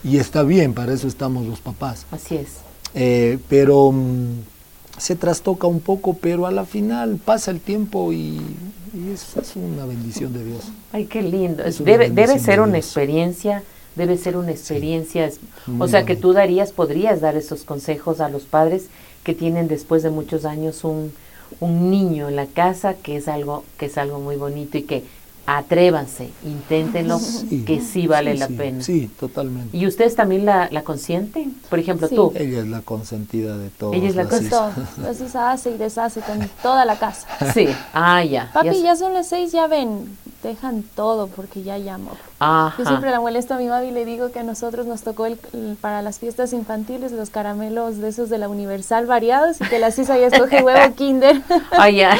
[0.03, 2.05] Y está bien, para eso estamos los papás.
[2.11, 2.49] Así es.
[2.93, 4.41] Eh, pero mm,
[4.97, 8.39] se trastoca un poco, pero a la final pasa el tiempo y,
[8.93, 10.65] y es, es una bendición de Dios.
[10.91, 11.63] Ay, qué lindo.
[11.63, 13.63] Es Debe, debe ser de una experiencia,
[13.95, 15.29] debe ser una experiencia.
[15.79, 18.87] O sea, que tú darías, podrías dar esos consejos a los padres
[19.23, 21.13] que tienen después de muchos años un,
[21.59, 25.03] un niño en la casa, que es algo, que es algo muy bonito y que
[25.47, 28.81] atrévanse, inténtenlo, Sí, que sí vale sí, la sí, pena.
[28.83, 29.77] Sí, totalmente.
[29.77, 31.55] ¿Y ustedes también la, la consienten?
[31.69, 32.15] Por ejemplo, Sí.
[32.15, 32.31] tú.
[32.35, 33.95] Ella es la consentida de todos.
[33.95, 34.73] Ella es la las cons- hijas.
[34.95, 35.07] Todo.
[35.09, 37.27] Así se hace y deshace con toda la casa.
[37.53, 37.67] Sí.
[37.93, 38.49] Ah, ya.
[38.53, 38.83] Papi, ya.
[38.83, 40.17] ya son las seis, ya ven.
[40.45, 42.11] Dejan todo porque ya llamo.
[42.37, 42.75] Ajá.
[42.77, 45.25] Yo siempre la molesto a mi mami y le digo que a nosotros nos tocó
[45.25, 49.63] el, el- para las fiestas infantiles los caramelos de esos de la Universal variados y
[49.65, 51.41] que la Cisa ya escoge huevo Kinder.
[51.71, 52.15] Ah, ya.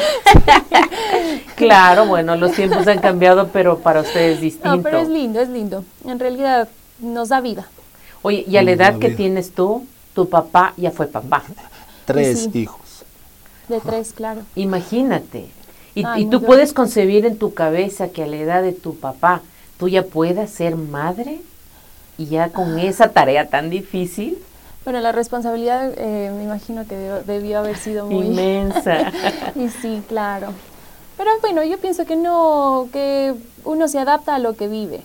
[1.56, 4.76] claro, bueno, los tiempos han cambiado, pero para ustedes es distinto.
[4.76, 5.84] No, pero es lindo, es lindo.
[6.04, 7.66] En realidad nos da vida.
[8.22, 11.42] Oye, y a la edad que tienes tú, tu papá ya fue papá.
[12.06, 12.60] Tres Sí.
[12.60, 13.04] hijos.
[13.68, 14.42] De tres, claro.
[14.56, 15.48] Imagínate.
[15.96, 18.72] Y, Ay, y muy tú puedes concebir en tu cabeza que a la edad de
[18.72, 19.40] tu papá
[19.78, 21.40] tú ya puedas ser madre
[22.18, 24.38] y ya con esa tarea tan difícil.
[24.84, 26.94] Bueno, la responsabilidad eh, me imagino que
[27.26, 29.10] debió haber sido muy inmensa.
[29.56, 30.52] y sí, claro.
[31.16, 35.00] Pero bueno, yo pienso que no, que uno se adapta a lo que vive.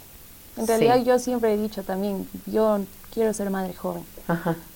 [0.58, 2.82] En realidad yo siempre he dicho también, yo
[3.13, 4.04] quiero ser madre joven.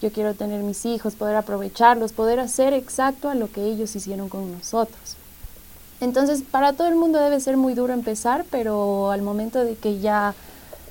[0.01, 4.27] Yo quiero tener mis hijos, poder aprovecharlos, poder hacer exacto a lo que ellos hicieron
[4.27, 5.17] con nosotros.
[6.01, 9.99] Entonces, para todo el mundo debe ser muy duro empezar, pero al momento de que
[9.99, 10.35] ya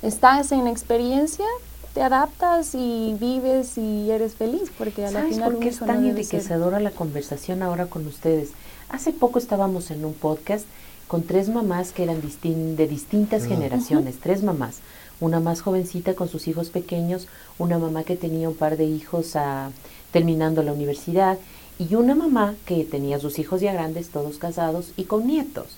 [0.03, 1.45] estás en experiencia,
[1.93, 6.05] te adaptas y vives y eres feliz, porque a la final por qué es tan
[6.05, 8.51] enriquecedora la conversación ahora con ustedes?
[8.89, 10.67] Hace poco estábamos en un podcast
[11.07, 14.79] con tres mamás que eran de distintas generaciones, tres mamás.
[15.21, 19.37] Una más jovencita con sus hijos pequeños, una mamá que tenía un par de hijos
[19.37, 19.71] a,
[20.11, 21.39] terminando la universidad
[21.79, 25.77] y una mamá que tenía sus hijos ya grandes, todos casados y con nietos.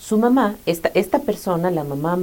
[0.00, 2.18] Su mamá, esta, esta persona, la mamá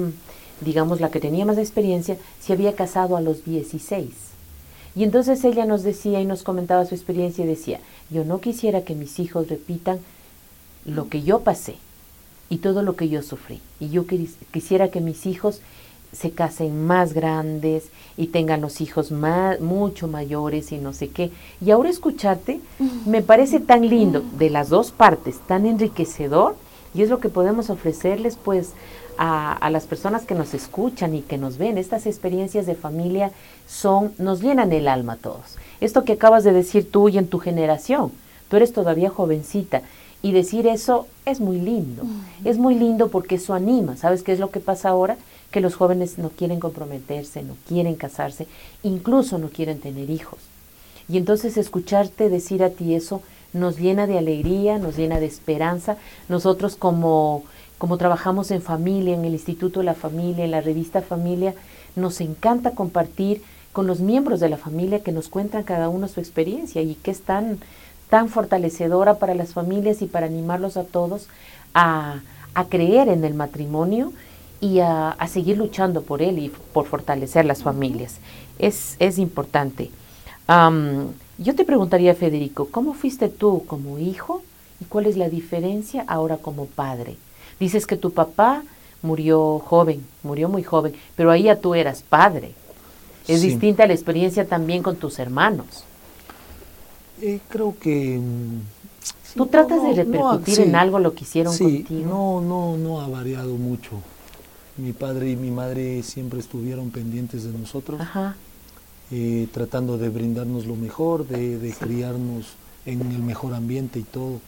[0.61, 4.09] digamos la que tenía más experiencia, se había casado a los 16.
[4.95, 8.83] Y entonces ella nos decía y nos comentaba su experiencia y decía, yo no quisiera
[8.83, 9.99] que mis hijos repitan
[10.85, 11.75] lo que yo pasé
[12.49, 13.59] y todo lo que yo sufrí.
[13.79, 14.05] Y yo
[14.51, 15.59] quisiera que mis hijos
[16.15, 17.85] se casen más grandes
[18.17, 21.31] y tengan los hijos más, mucho mayores y no sé qué.
[21.63, 22.61] Y ahora escucharte
[23.05, 26.55] me parece tan lindo de las dos partes, tan enriquecedor
[26.93, 28.71] y es lo que podemos ofrecerles pues
[29.17, 31.77] a, las personas que nos escuchan y que nos ven.
[31.77, 33.31] Estas experiencias de familia
[33.67, 35.57] son, nos llenan el alma a todos.
[35.81, 38.11] Esto que acabas de decir tú y en tu generación,
[38.49, 39.81] tú eres todavía jovencita
[40.21, 42.03] y decir eso es muy lindo.
[42.43, 43.97] Es muy lindo porque eso anima.
[43.97, 45.17] ¿Sabes qué es lo que pasa ahora?
[45.51, 48.47] Que los jóvenes no quieren comprometerse, no quieren casarse,
[48.83, 50.39] incluso no quieren tener hijos.
[51.07, 53.21] Y entonces escucharte decir a ti eso
[53.53, 55.97] nos llena de alegría, nos llena de esperanza.
[56.27, 57.43] Nosotros como
[57.77, 61.53] como trabajamos en familia, en el Instituto de la Familia, en la revista Familia,
[61.95, 63.41] nos encanta compartir
[63.73, 67.11] con los miembros de la familia que nos cuentan cada uno su experiencia y que
[67.11, 67.59] es tan,
[68.09, 71.27] tan fortalecedora para las familias y para animarlos a todos
[71.73, 72.21] a,
[72.69, 74.13] creer en el matrimonio
[74.61, 78.17] y a, seguir luchando por él y por fortalecer las familias.
[78.59, 79.91] Es, es importante.
[80.47, 84.41] yo te preguntaría, Federico, ¿cómo fuiste tú como hijo
[84.79, 87.17] y cuál es la diferencia ahora como padre?
[87.59, 88.63] Dices que tu papá
[89.01, 92.53] murió joven, murió muy joven, pero ahí ya tú eras padre.
[93.27, 95.83] Es distinta la experiencia también con tus hermanos.
[97.21, 98.19] Eh, creo que...
[98.19, 98.61] Mm,
[99.35, 102.07] ¿Tú tratas de repercutir en algo lo que hicieron contigo?
[102.07, 103.91] No, no, no ha variado mucho.
[104.77, 108.01] Mi padre y mi madre siempre estuvieron pendientes de nosotros,
[109.09, 114.41] eh, tratando de brindarnos lo mejor, de, criarnos en el mejor ambiente y todo.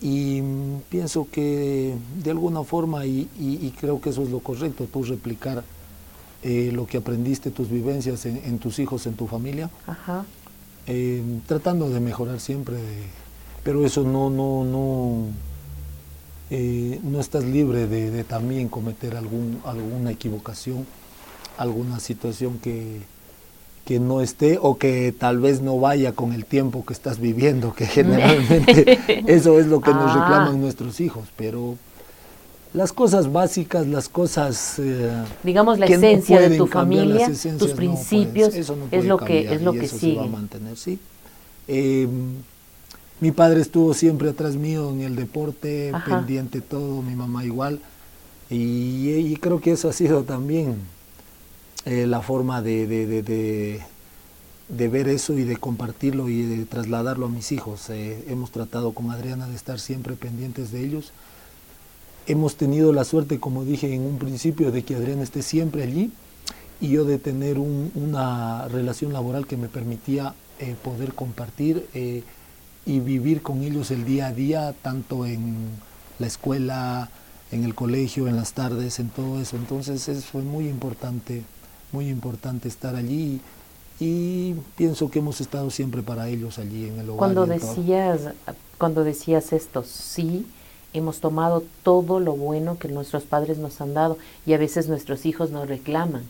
[0.00, 0.42] Y
[0.88, 5.62] pienso que de alguna forma, y, creo que eso es lo correcto, tú replicar
[6.42, 9.70] eh, lo que aprendiste, tus vivencias en, tus hijos, en tu familia,
[10.88, 12.76] eh, tratando de mejorar siempre,
[13.62, 15.26] pero eso no, no, no,
[16.54, 20.86] eh, no estás libre de, también cometer algún, alguna equivocación,
[21.56, 23.00] alguna situación que,
[23.86, 27.72] que no esté o que tal vez no vaya con el tiempo que estás viviendo,
[27.72, 28.98] que generalmente
[29.32, 30.20] eso es lo que nos ah.
[30.20, 31.78] reclaman nuestros hijos, pero
[32.74, 35.10] las cosas básicas, las cosas eh,
[35.42, 40.18] digamos la esencia de tu familia, tus principios es lo que es lo que sigue.
[40.18, 40.98] va a mantener, sí.
[41.66, 42.42] Em,
[43.22, 47.80] mi padre estuvo siempre atrás mío en el deporte, pendiente todo, mi mamá igual,
[48.50, 50.76] y creo que eso ha sido también
[51.84, 52.86] eh, la forma de,
[54.68, 57.90] de, ver eso y de compartirlo y de trasladarlo a mis hijos.
[57.90, 61.12] Eh, hemos tratado con Adriana de estar siempre pendientes de ellos.
[62.26, 66.12] Hemos tenido la suerte, como dije en un principio, de que Adriana esté siempre allí
[66.80, 71.86] y yo de tener una relación laboral que me permitía eh, poder compartir
[72.84, 75.68] y vivir con ellos el día a día, tanto en
[76.18, 77.10] la escuela,
[77.50, 79.56] en el colegio, en las tardes, en todo eso.
[79.56, 81.44] Entonces eso fue muy importante
[81.92, 83.40] muy importante estar allí
[84.00, 87.18] y pienso que hemos estado siempre para ellos allí en el hogar.
[87.18, 88.20] Cuando decías,
[88.78, 90.46] cuando decías esto, sí,
[90.92, 95.24] hemos tomado todo lo bueno que nuestros padres nos han dado y a veces nuestros
[95.26, 96.24] hijos nos reclaman.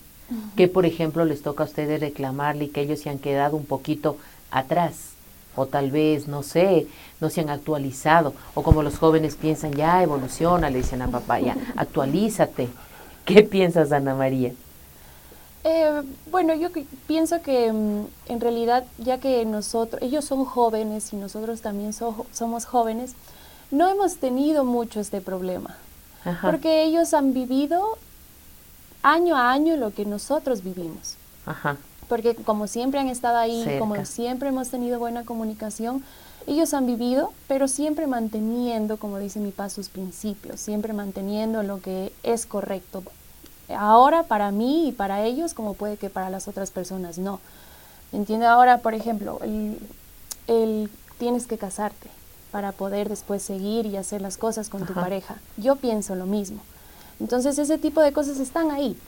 [0.57, 3.67] Que por ejemplo les toca a ustedes reclamarle y que ellos se han quedado un
[3.67, 4.17] poquito
[4.51, 5.12] atrás
[5.57, 6.87] o tal vez, no sé,
[7.21, 11.41] no se han actualizado, o como los jóvenes piensan, ya evoluciona, le dicen a papá,
[11.41, 12.69] ya, actualízate.
[13.25, 14.53] ¿Qué piensas, Ana María?
[15.65, 16.71] Eh, bueno, yo
[17.07, 22.65] pienso que mm, en realidad, ya que nosotros, ellos son jóvenes y nosotros también somos
[22.65, 23.15] jóvenes,
[23.71, 25.77] no hemos tenido mucho este problema.
[26.41, 27.99] Porque ellos han vivido
[29.03, 31.17] año a año lo que nosotros vivimos.
[32.09, 36.03] Porque como siempre han estado ahí, como siempre hemos tenido buena comunicación,
[36.47, 41.81] ellos han vivido, pero siempre manteniendo, como dice mi papá, sus principios, siempre manteniendo lo
[41.81, 43.03] que es correcto.
[43.69, 47.41] Ahora para mí y para ellos, como puede que para las otras personas no.
[48.13, 48.47] ¿Entiende?
[48.47, 49.41] Ahora, por ejemplo,
[50.47, 52.11] el, tienes que casarte
[52.51, 55.37] para poder después seguir y hacer las cosas con tu pareja.
[55.57, 56.61] Yo pienso lo mismo.
[57.21, 58.99] Entonces ese tipo de cosas están ahí.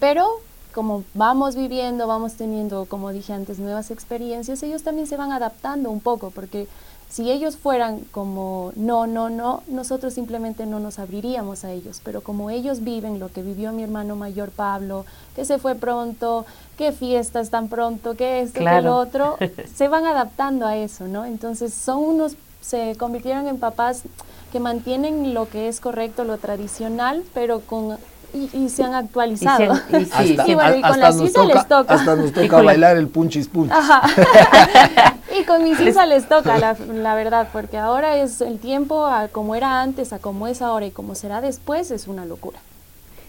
[0.00, 0.40] Pero
[0.74, 5.90] como vamos viviendo, vamos teniendo, como dije antes, nuevas experiencias, ellos también se van adaptando
[5.90, 6.66] un poco, porque
[7.08, 12.22] si ellos fueran como no, no, no, nosotros simplemente no nos abriríamos a ellos, pero
[12.22, 15.06] como ellos viven lo que vivió mi hermano mayor Pablo,
[15.36, 16.44] que se fue pronto,
[16.76, 19.36] que fiestas tan pronto, que esto, que lo otro,
[19.74, 21.24] se van adaptando a eso, ¿no?
[21.24, 24.02] Entonces son unos, se convirtieron en papás
[24.50, 27.96] que mantienen lo que es correcto, lo tradicional, pero con
[28.34, 29.74] y, se han actualizado.
[29.90, 31.94] Y, bueno, y con las les toca.
[31.94, 33.70] Hasta nos toca bailar el punchis punch.
[35.40, 39.54] y con mis hijas les toca, la, verdad, porque ahora es el tiempo a como
[39.54, 42.58] era antes, a como es ahora y como será después, es una locura.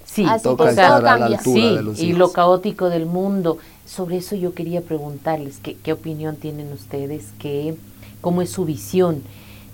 [0.05, 3.57] Sí, toca estar a la altura de los y lo caótico del mundo.
[3.85, 7.75] Sobre eso yo quería preguntarles qué, qué opinión tienen ustedes, qué,
[8.21, 9.23] cómo es su visión.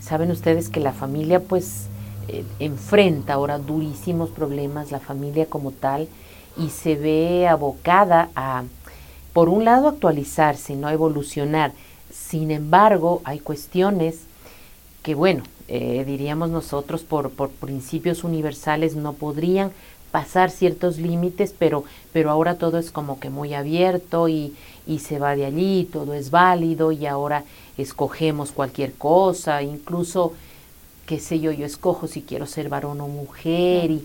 [0.02, 1.86] Saben ustedes que la familia, pues,
[2.28, 6.08] eh, enfrenta ahora durísimos problemas la familia como tal
[6.58, 8.64] y se ve abocada a,
[9.34, 11.72] por un lado, actualizarse, no evolucionar.
[12.12, 14.20] Sin embargo, hay cuestiones
[15.04, 19.72] que, bueno, eh, diríamos nosotros por, por principios universales no podrían
[20.12, 24.54] pasar ciertos límites, pero, pero ahora todo es como que muy abierto y,
[24.86, 27.46] y se va de allí, todo es válido y ahora
[27.78, 30.34] escogemos cualquier cosa, incluso
[31.06, 34.04] qué sé yo, yo escojo si quiero ser varón o mujer y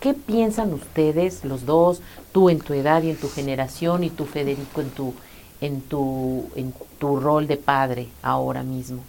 [0.00, 2.00] qué piensan ustedes los dos,
[2.32, 5.14] tú en tu edad y en tu generación y tú Federico en tu
[5.60, 9.02] en tu en tu rol de padre ahora mismo.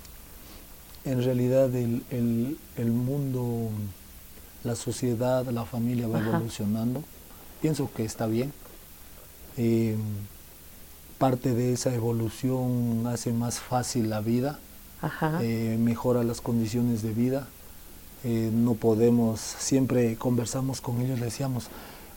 [1.05, 3.69] En realidad el, el, mundo,
[4.63, 7.03] la sociedad, la familia va evolucionando.
[7.61, 8.51] Pienso que está bien.
[9.57, 9.95] Eh,
[11.17, 14.59] parte de esa evolución hace más fácil la vida
[15.41, 17.47] eh, mejora las condiciones de vida.
[18.23, 21.67] Eh, no podemos, siempre conversamos con ellos, le decíamos,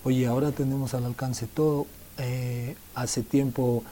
[0.05, 1.87] oye, ahora tenemos al alcance todo.
[2.19, 3.85] Eh, hace tiempo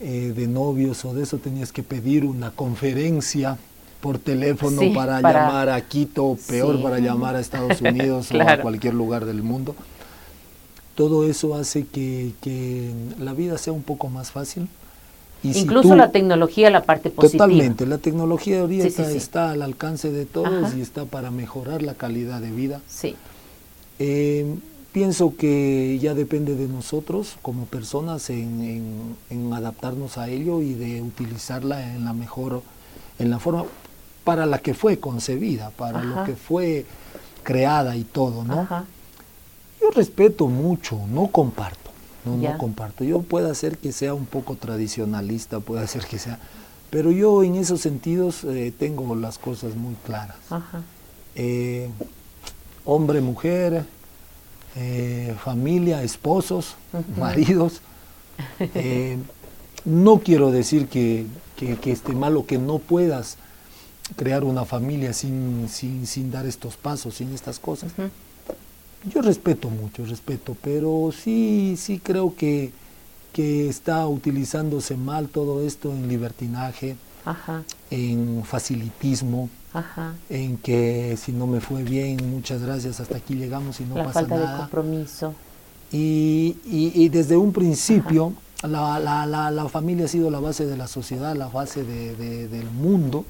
[0.00, 3.58] de novios o de eso tenías que pedir una conferencia
[4.00, 8.94] por teléfono para, llamar a Quito, peor para llamar a Estados Unidos o a cualquier
[8.94, 9.76] lugar del mundo.
[10.94, 14.70] Todo eso hace que, que la vida sea un poco más fácil
[15.42, 17.46] Incluso la tecnología, la parte positiva.
[17.46, 22.40] Totalmente, la tecnología ahorita está al alcance de todos y está para mejorar la calidad
[22.40, 22.80] de vida.
[22.86, 23.16] Sí.
[23.98, 24.54] Eh,
[24.92, 29.16] pienso que ya depende de nosotros como personas en,
[29.52, 32.62] adaptarnos a ello y de utilizarla en la mejor,
[33.18, 33.64] en la forma
[34.24, 36.84] para la que fue concebida, para lo que fue
[37.42, 38.68] creada y todo, ¿no?
[39.80, 41.79] Yo respeto mucho, no comparto
[42.24, 43.04] no, no comparto.
[43.04, 46.38] Yo puedo hacer que sea un poco tradicionalista, puede hacer que sea,
[46.90, 50.36] pero yo en esos sentidos eh, tengo las cosas muy claras.
[51.36, 51.88] Eh,
[52.84, 53.84] hombre, mujer,
[54.76, 56.74] eh, familia, esposos,
[57.16, 57.80] maridos.
[59.84, 63.36] no quiero decir que, que, esté malo que no puedas
[64.16, 67.92] crear una familia sin, sin, sin dar estos pasos, sin estas cosas.
[69.04, 72.70] Yo respeto mucho, respeto, pero sí, sí creo que,
[73.32, 76.96] que está utilizándose mal todo esto en libertinaje,
[77.90, 79.48] en facilitismo,
[80.28, 84.22] en que si no me fue bien, muchas gracias, hasta aquí llegamos y no pasa
[84.22, 84.28] nada.
[84.28, 85.34] Falta de compromiso.
[85.92, 90.76] Y, y, desde un principio la, la, la, la, familia ha sido la base de
[90.76, 93.24] la sociedad, la base de, del mundo,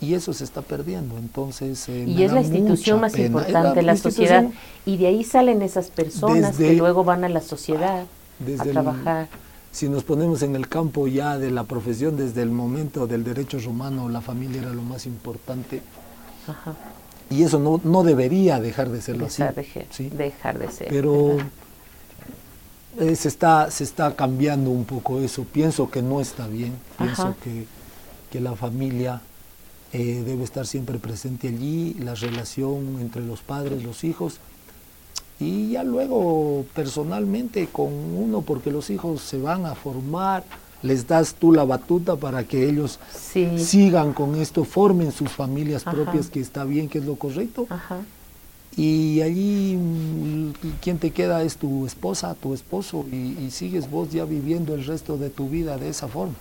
[0.00, 1.16] y eso se está perdiendo.
[1.18, 4.46] Entonces, eh, y es la institución más importante, la, la sociedad,
[4.84, 8.04] y de ahí salen esas personas que luego van a la sociedad
[8.58, 9.28] a trabajar.
[9.70, 13.58] si nos ponemos en el campo ya de la profesión, desde el momento del derecho
[13.60, 15.82] romano, la familia era lo más importante.
[17.30, 19.42] Y eso no, no debería dejar de serlo así.
[20.16, 20.88] Dejar de ser.
[20.88, 21.36] Pero
[22.98, 25.44] eh, se, está, se está cambiando un poco eso.
[25.44, 26.72] Pienso que no está bien.
[26.96, 27.66] Pienso que,
[28.30, 29.20] que, la familia
[29.92, 34.38] eh, debe estar siempre presente allí, la relación entre los padres, los hijos.
[35.40, 40.42] Y ya luego personalmente con uno, porque los hijos se van a formar,
[40.82, 46.28] les das tú la batuta para que ellos sigan con esto, formen sus familias propias,
[46.28, 47.68] que está bien, que es lo correcto.
[48.76, 54.24] Y allí mm, quien te queda es tu esposa, tu esposo, y, sigues vos ya
[54.24, 56.34] viviendo el resto de tu vida de esa forma.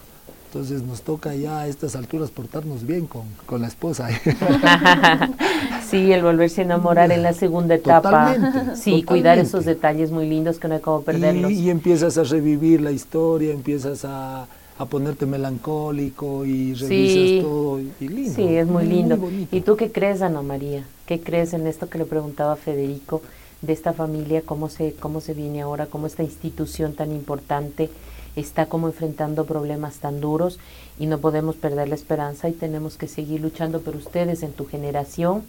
[0.47, 4.07] Entonces nos toca ya a estas alturas portarnos bien con, con la esposa.
[5.89, 8.35] sí, el volverse a enamorar en la segunda etapa.
[8.75, 11.51] sí, cuidar esos detalles muy lindos que no hay como perderlos.
[11.51, 14.47] y empiezas a revivir la historia, empiezas a,
[14.77, 18.33] a ponerte melancólico y revisas todo y lindo.
[18.35, 19.19] Sí, es muy, lindo.
[19.51, 20.85] ¿Y tú qué crees, Ana María?
[21.07, 23.21] ¿Qué crees en esto que le preguntaba Federico
[23.61, 27.89] de esta familia, cómo se cómo se viene ahora, cómo esta institución tan importante
[28.35, 30.59] está como enfrentando problemas tan duros
[30.99, 34.67] y no podemos perder la esperanza y tenemos que seguir luchando, pero ustedes en tu
[34.67, 35.43] generación,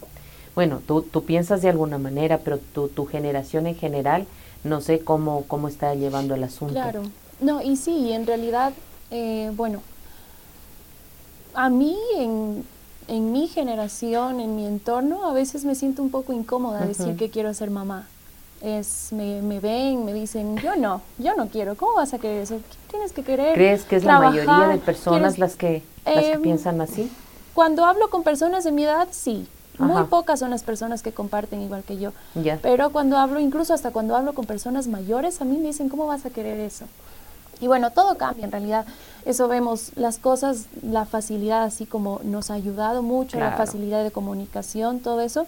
[0.55, 4.25] bueno, tú, tú piensas de alguna manera, pero tu, tu generación en general,
[4.63, 6.73] no sé cómo, cómo está llevando el asunto.
[6.73, 7.03] Claro,
[7.41, 8.73] no, y sí, en realidad
[9.11, 9.81] eh, bueno,
[11.53, 12.63] a mí en,
[13.09, 17.29] en, mi generación, en mi entorno, a veces me siento un poco incómoda decir que
[17.29, 18.07] quiero ser mamá.
[18.61, 22.41] Es, me, me, ven, me dicen, yo no, yo no quiero, ¿cómo vas a querer
[22.41, 22.59] eso?
[22.89, 23.53] Tienes que querer.
[23.53, 27.09] ¿Crees que es la mayoría de personas las que, las que em, piensan así?
[27.53, 29.47] Cuando hablo con personas de mi edad, sí.
[29.79, 32.11] Muy pocas son las personas que comparten igual que yo.
[32.61, 36.05] Pero cuando hablo, incluso hasta cuando hablo con personas mayores, a mí me dicen, ¿cómo
[36.05, 36.85] vas a querer eso?
[37.61, 38.85] Y bueno, todo cambia en realidad.
[39.25, 44.11] Eso vemos, las cosas, la facilidad, así como nos ha ayudado mucho, la facilidad de
[44.11, 45.45] comunicación, todo eso.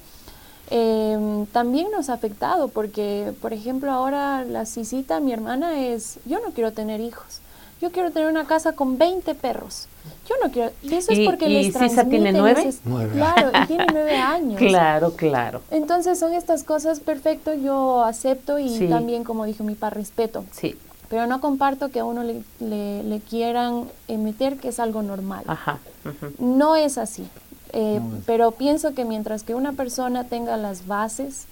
[0.69, 6.39] Em, también nos ha afectado porque, por ejemplo, ahora la Cisita, mi hermana, es, yo
[6.39, 7.39] no quiero tener hijos,
[7.81, 9.87] yo quiero tener una casa con 20 perros.
[10.29, 12.73] Yo no quiero, y eso es porque les Cisa tiene nueve?
[13.13, 14.57] Claro, y tiene nueve años.
[14.57, 15.61] Claro, claro.
[15.71, 20.45] Entonces son estas cosas, perfecto, yo acepto y también, como dijo mi papá, respeto.
[20.51, 20.77] Sí
[21.11, 22.41] pero no comparto que a uno le,
[23.03, 25.43] le, quieran emitir que es algo normal.
[25.45, 25.77] Ajá,
[26.39, 27.27] No es así,
[27.73, 31.47] eh, pero pienso que mientras que una persona tenga las bases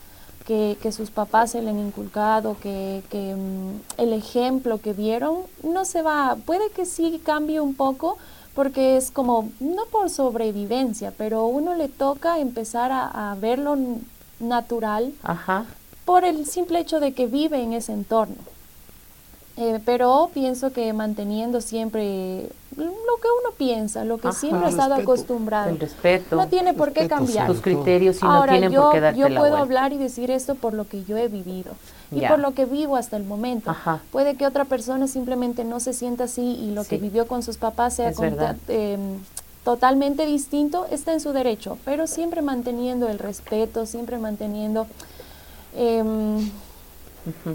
[0.47, 5.39] que, que sus papás se le han inculcado, que, que mm, el ejemplo que vieron,
[5.62, 8.18] no se va, puede que sí cambie un poco,
[8.55, 13.76] porque es como, no por sobrevivencia, pero uno le toca empezar a, a verlo
[14.39, 15.66] natural Ajá.
[16.05, 18.38] por el simple hecho de que vive en ese entorno.
[19.62, 22.47] Eh, pero pienso que manteniendo siempre
[22.78, 25.70] lo que uno piensa, lo que siempre ha estado acostumbrado.
[25.70, 26.38] El respeto.
[26.38, 27.45] No tiene por qué cambiar.
[27.45, 30.55] Tus criterios y no tienen yo, por qué darte yo puedo hablar y decir esto
[30.55, 31.74] por lo que yo he vivido
[32.10, 33.76] y por lo que vivo hasta el momento.
[34.14, 37.57] Puede que otra persona simplemente no se sienta así y lo que vivió con sus
[37.57, 38.14] papás sea
[38.70, 39.20] em,
[39.66, 44.88] totalmente distinto, está en su derecho, pero siempre manteniendo el respeto, siempre manteniendo...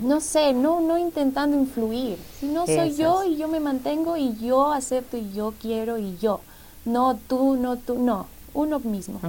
[0.03, 2.19] No sé, no, no intentando influir.
[2.39, 6.17] Si no soy yo y yo me mantengo y yo acepto y yo quiero y
[6.19, 6.41] yo.
[6.85, 9.21] No tú, no tú, no, uno mismo.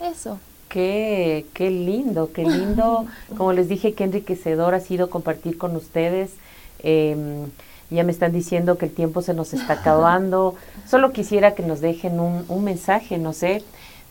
[0.00, 0.38] Eso.
[0.68, 3.06] Qué, qué lindo, qué lindo.
[3.36, 6.32] Como les dije, qué enriquecedor ha sido compartir con ustedes.
[6.80, 7.46] Em,
[7.90, 10.54] ya me están diciendo que el tiempo se nos está acabando.
[10.88, 13.62] Solo quisiera que nos dejen un, un mensaje, no sé,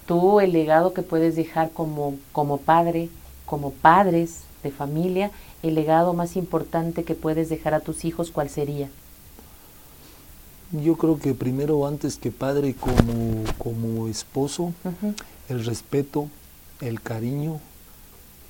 [0.05, 3.09] tú el legado que puedes dejar como, como padre,
[3.45, 5.31] como padres de familia
[5.63, 8.89] el legado más importante que puedes dejar a tus hijos, ¿cuál sería?
[10.71, 14.73] Yo creo que primero, antes que padre, como, como esposo,
[15.47, 16.27] el respeto,
[16.81, 17.59] el cariño,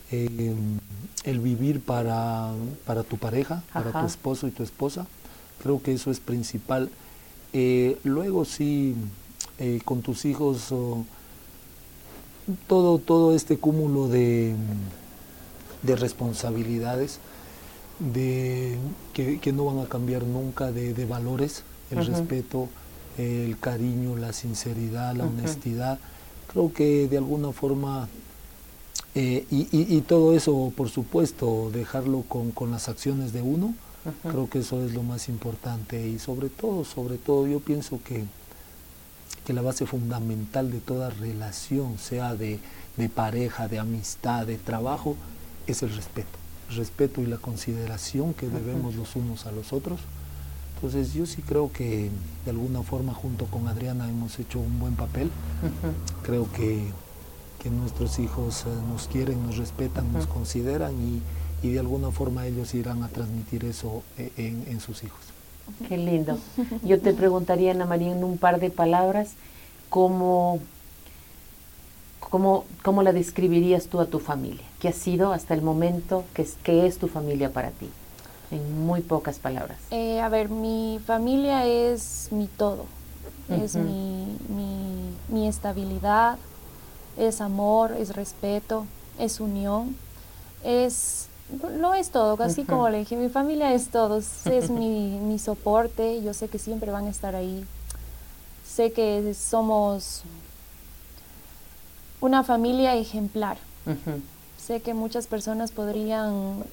[0.09, 0.79] em,
[1.25, 2.51] el vivir para,
[2.85, 5.05] para tu pareja, para tu esposo y tu esposa,
[5.61, 6.89] creo que eso es principal.
[7.51, 8.95] Eh, luego sí,
[9.59, 10.73] eh, con tus hijos,
[12.67, 14.55] todo, todo este cúmulo de
[15.83, 17.19] de responsabilidades,
[17.99, 18.77] de,
[19.13, 22.67] que, no van a cambiar nunca, de, valores, el respeto,
[23.17, 25.99] el cariño, la sinceridad, la honestidad.
[26.51, 28.07] Creo que de alguna forma,
[29.13, 33.73] eh, y, todo eso, por supuesto, dejarlo con, con las acciones de uno,
[34.21, 36.07] creo que eso es lo más importante.
[36.07, 38.25] Y sobre todo, sobre todo, yo pienso que,
[39.45, 42.59] que la base fundamental de toda relación, sea de,
[42.97, 45.15] de pareja, de amistad, de trabajo,
[45.67, 46.37] es el respeto,
[46.69, 49.99] el respeto y la consideración que debemos los unos a los otros.
[50.75, 52.09] Entonces yo sí creo que
[52.43, 55.31] de alguna forma junto con Adriana hemos hecho un buen papel.
[56.23, 56.83] Creo que,
[57.61, 61.21] que, nuestros hijos eh, nos quieren, nos respetan, nos consideran y,
[61.65, 65.21] y, de alguna forma ellos irán a transmitir eso eh, en, en sus hijos.
[65.87, 66.37] Qué lindo.
[66.83, 69.31] Yo te preguntaría, Ana María, en un par de palabras,
[69.89, 70.59] ¿cómo
[72.35, 74.65] ¿Cómo, ¿Cómo, la describirías tú a tu familia?
[74.81, 76.25] ¿Qué ha sido hasta el momento?
[76.33, 77.89] ¿Qué es, qué es tu familia para ti?
[78.51, 79.77] En muy pocas palabras.
[79.89, 82.87] Eh, a ver, mi familia es mi todo.
[83.47, 86.37] Es mi, mi, mi, estabilidad,
[87.17, 88.85] es amor, es respeto,
[89.17, 89.95] es unión,
[90.61, 91.29] es,
[91.77, 96.21] lo es todo, así como le dije, mi familia es todo, es mi, mi soporte,
[96.21, 97.65] yo sé que siempre van a estar ahí,
[98.67, 100.23] sé que somos
[102.21, 103.57] una familia ejemplar.
[104.57, 106.63] Sé que muchas personas podrían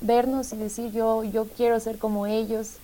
[0.00, 2.74] vernos y decir yo, yo quiero ser como ellos.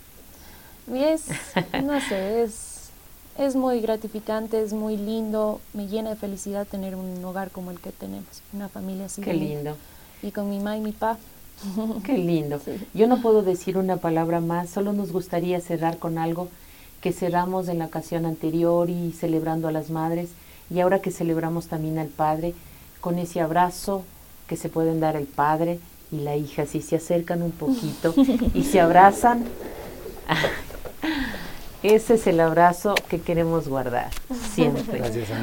[0.93, 1.27] Y es,
[1.83, 2.91] no sé, es,
[3.39, 7.81] es muy gratificante, es muy lindo, me llena de felicidad tener un hogar como el
[7.81, 9.23] que tenemos, una familia así.
[9.23, 9.77] Qué lindo.
[10.23, 11.19] Y con mi mamá y mi papá.
[12.05, 12.61] Qué lindo.
[12.95, 16.49] Yo no puedo decir una palabra más, solo nos gustaría cerrar con algo
[17.01, 20.31] que cerramos en la ocasión anterior y celebrando a las madres
[20.71, 22.55] y ahora que celebramos también al Padre,
[23.01, 24.05] con ese abrazo
[24.49, 25.79] que se pueden dar el Padre
[26.11, 28.15] y la hija, si se acercan un poquito
[28.55, 29.45] y se abrazan,
[31.83, 34.11] ese es el abrazo que queremos guardar
[34.55, 35.03] siempre.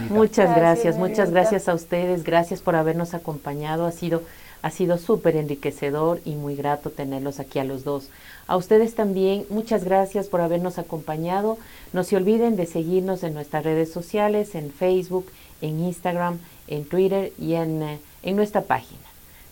[0.09, 4.23] Muchas gracias, muchas gracias a ustedes, gracias por habernos acompañado, ha sido
[4.61, 8.09] ha sido súper enriquecedor y muy grato tenerlos aquí a los dos.
[8.51, 11.57] A ustedes también, muchas gracias por habernos acompañado.
[11.93, 15.27] No se olviden de seguirnos en nuestras redes sociales, en Facebook,
[15.61, 16.37] en Instagram,
[16.67, 18.99] en Twitter y en, eh, en nuestra página.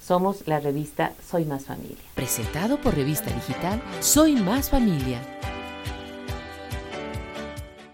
[0.05, 1.95] Somos la revista Soy Más Familia.
[2.13, 5.21] Presentado por Revista Digital Soy Más Familia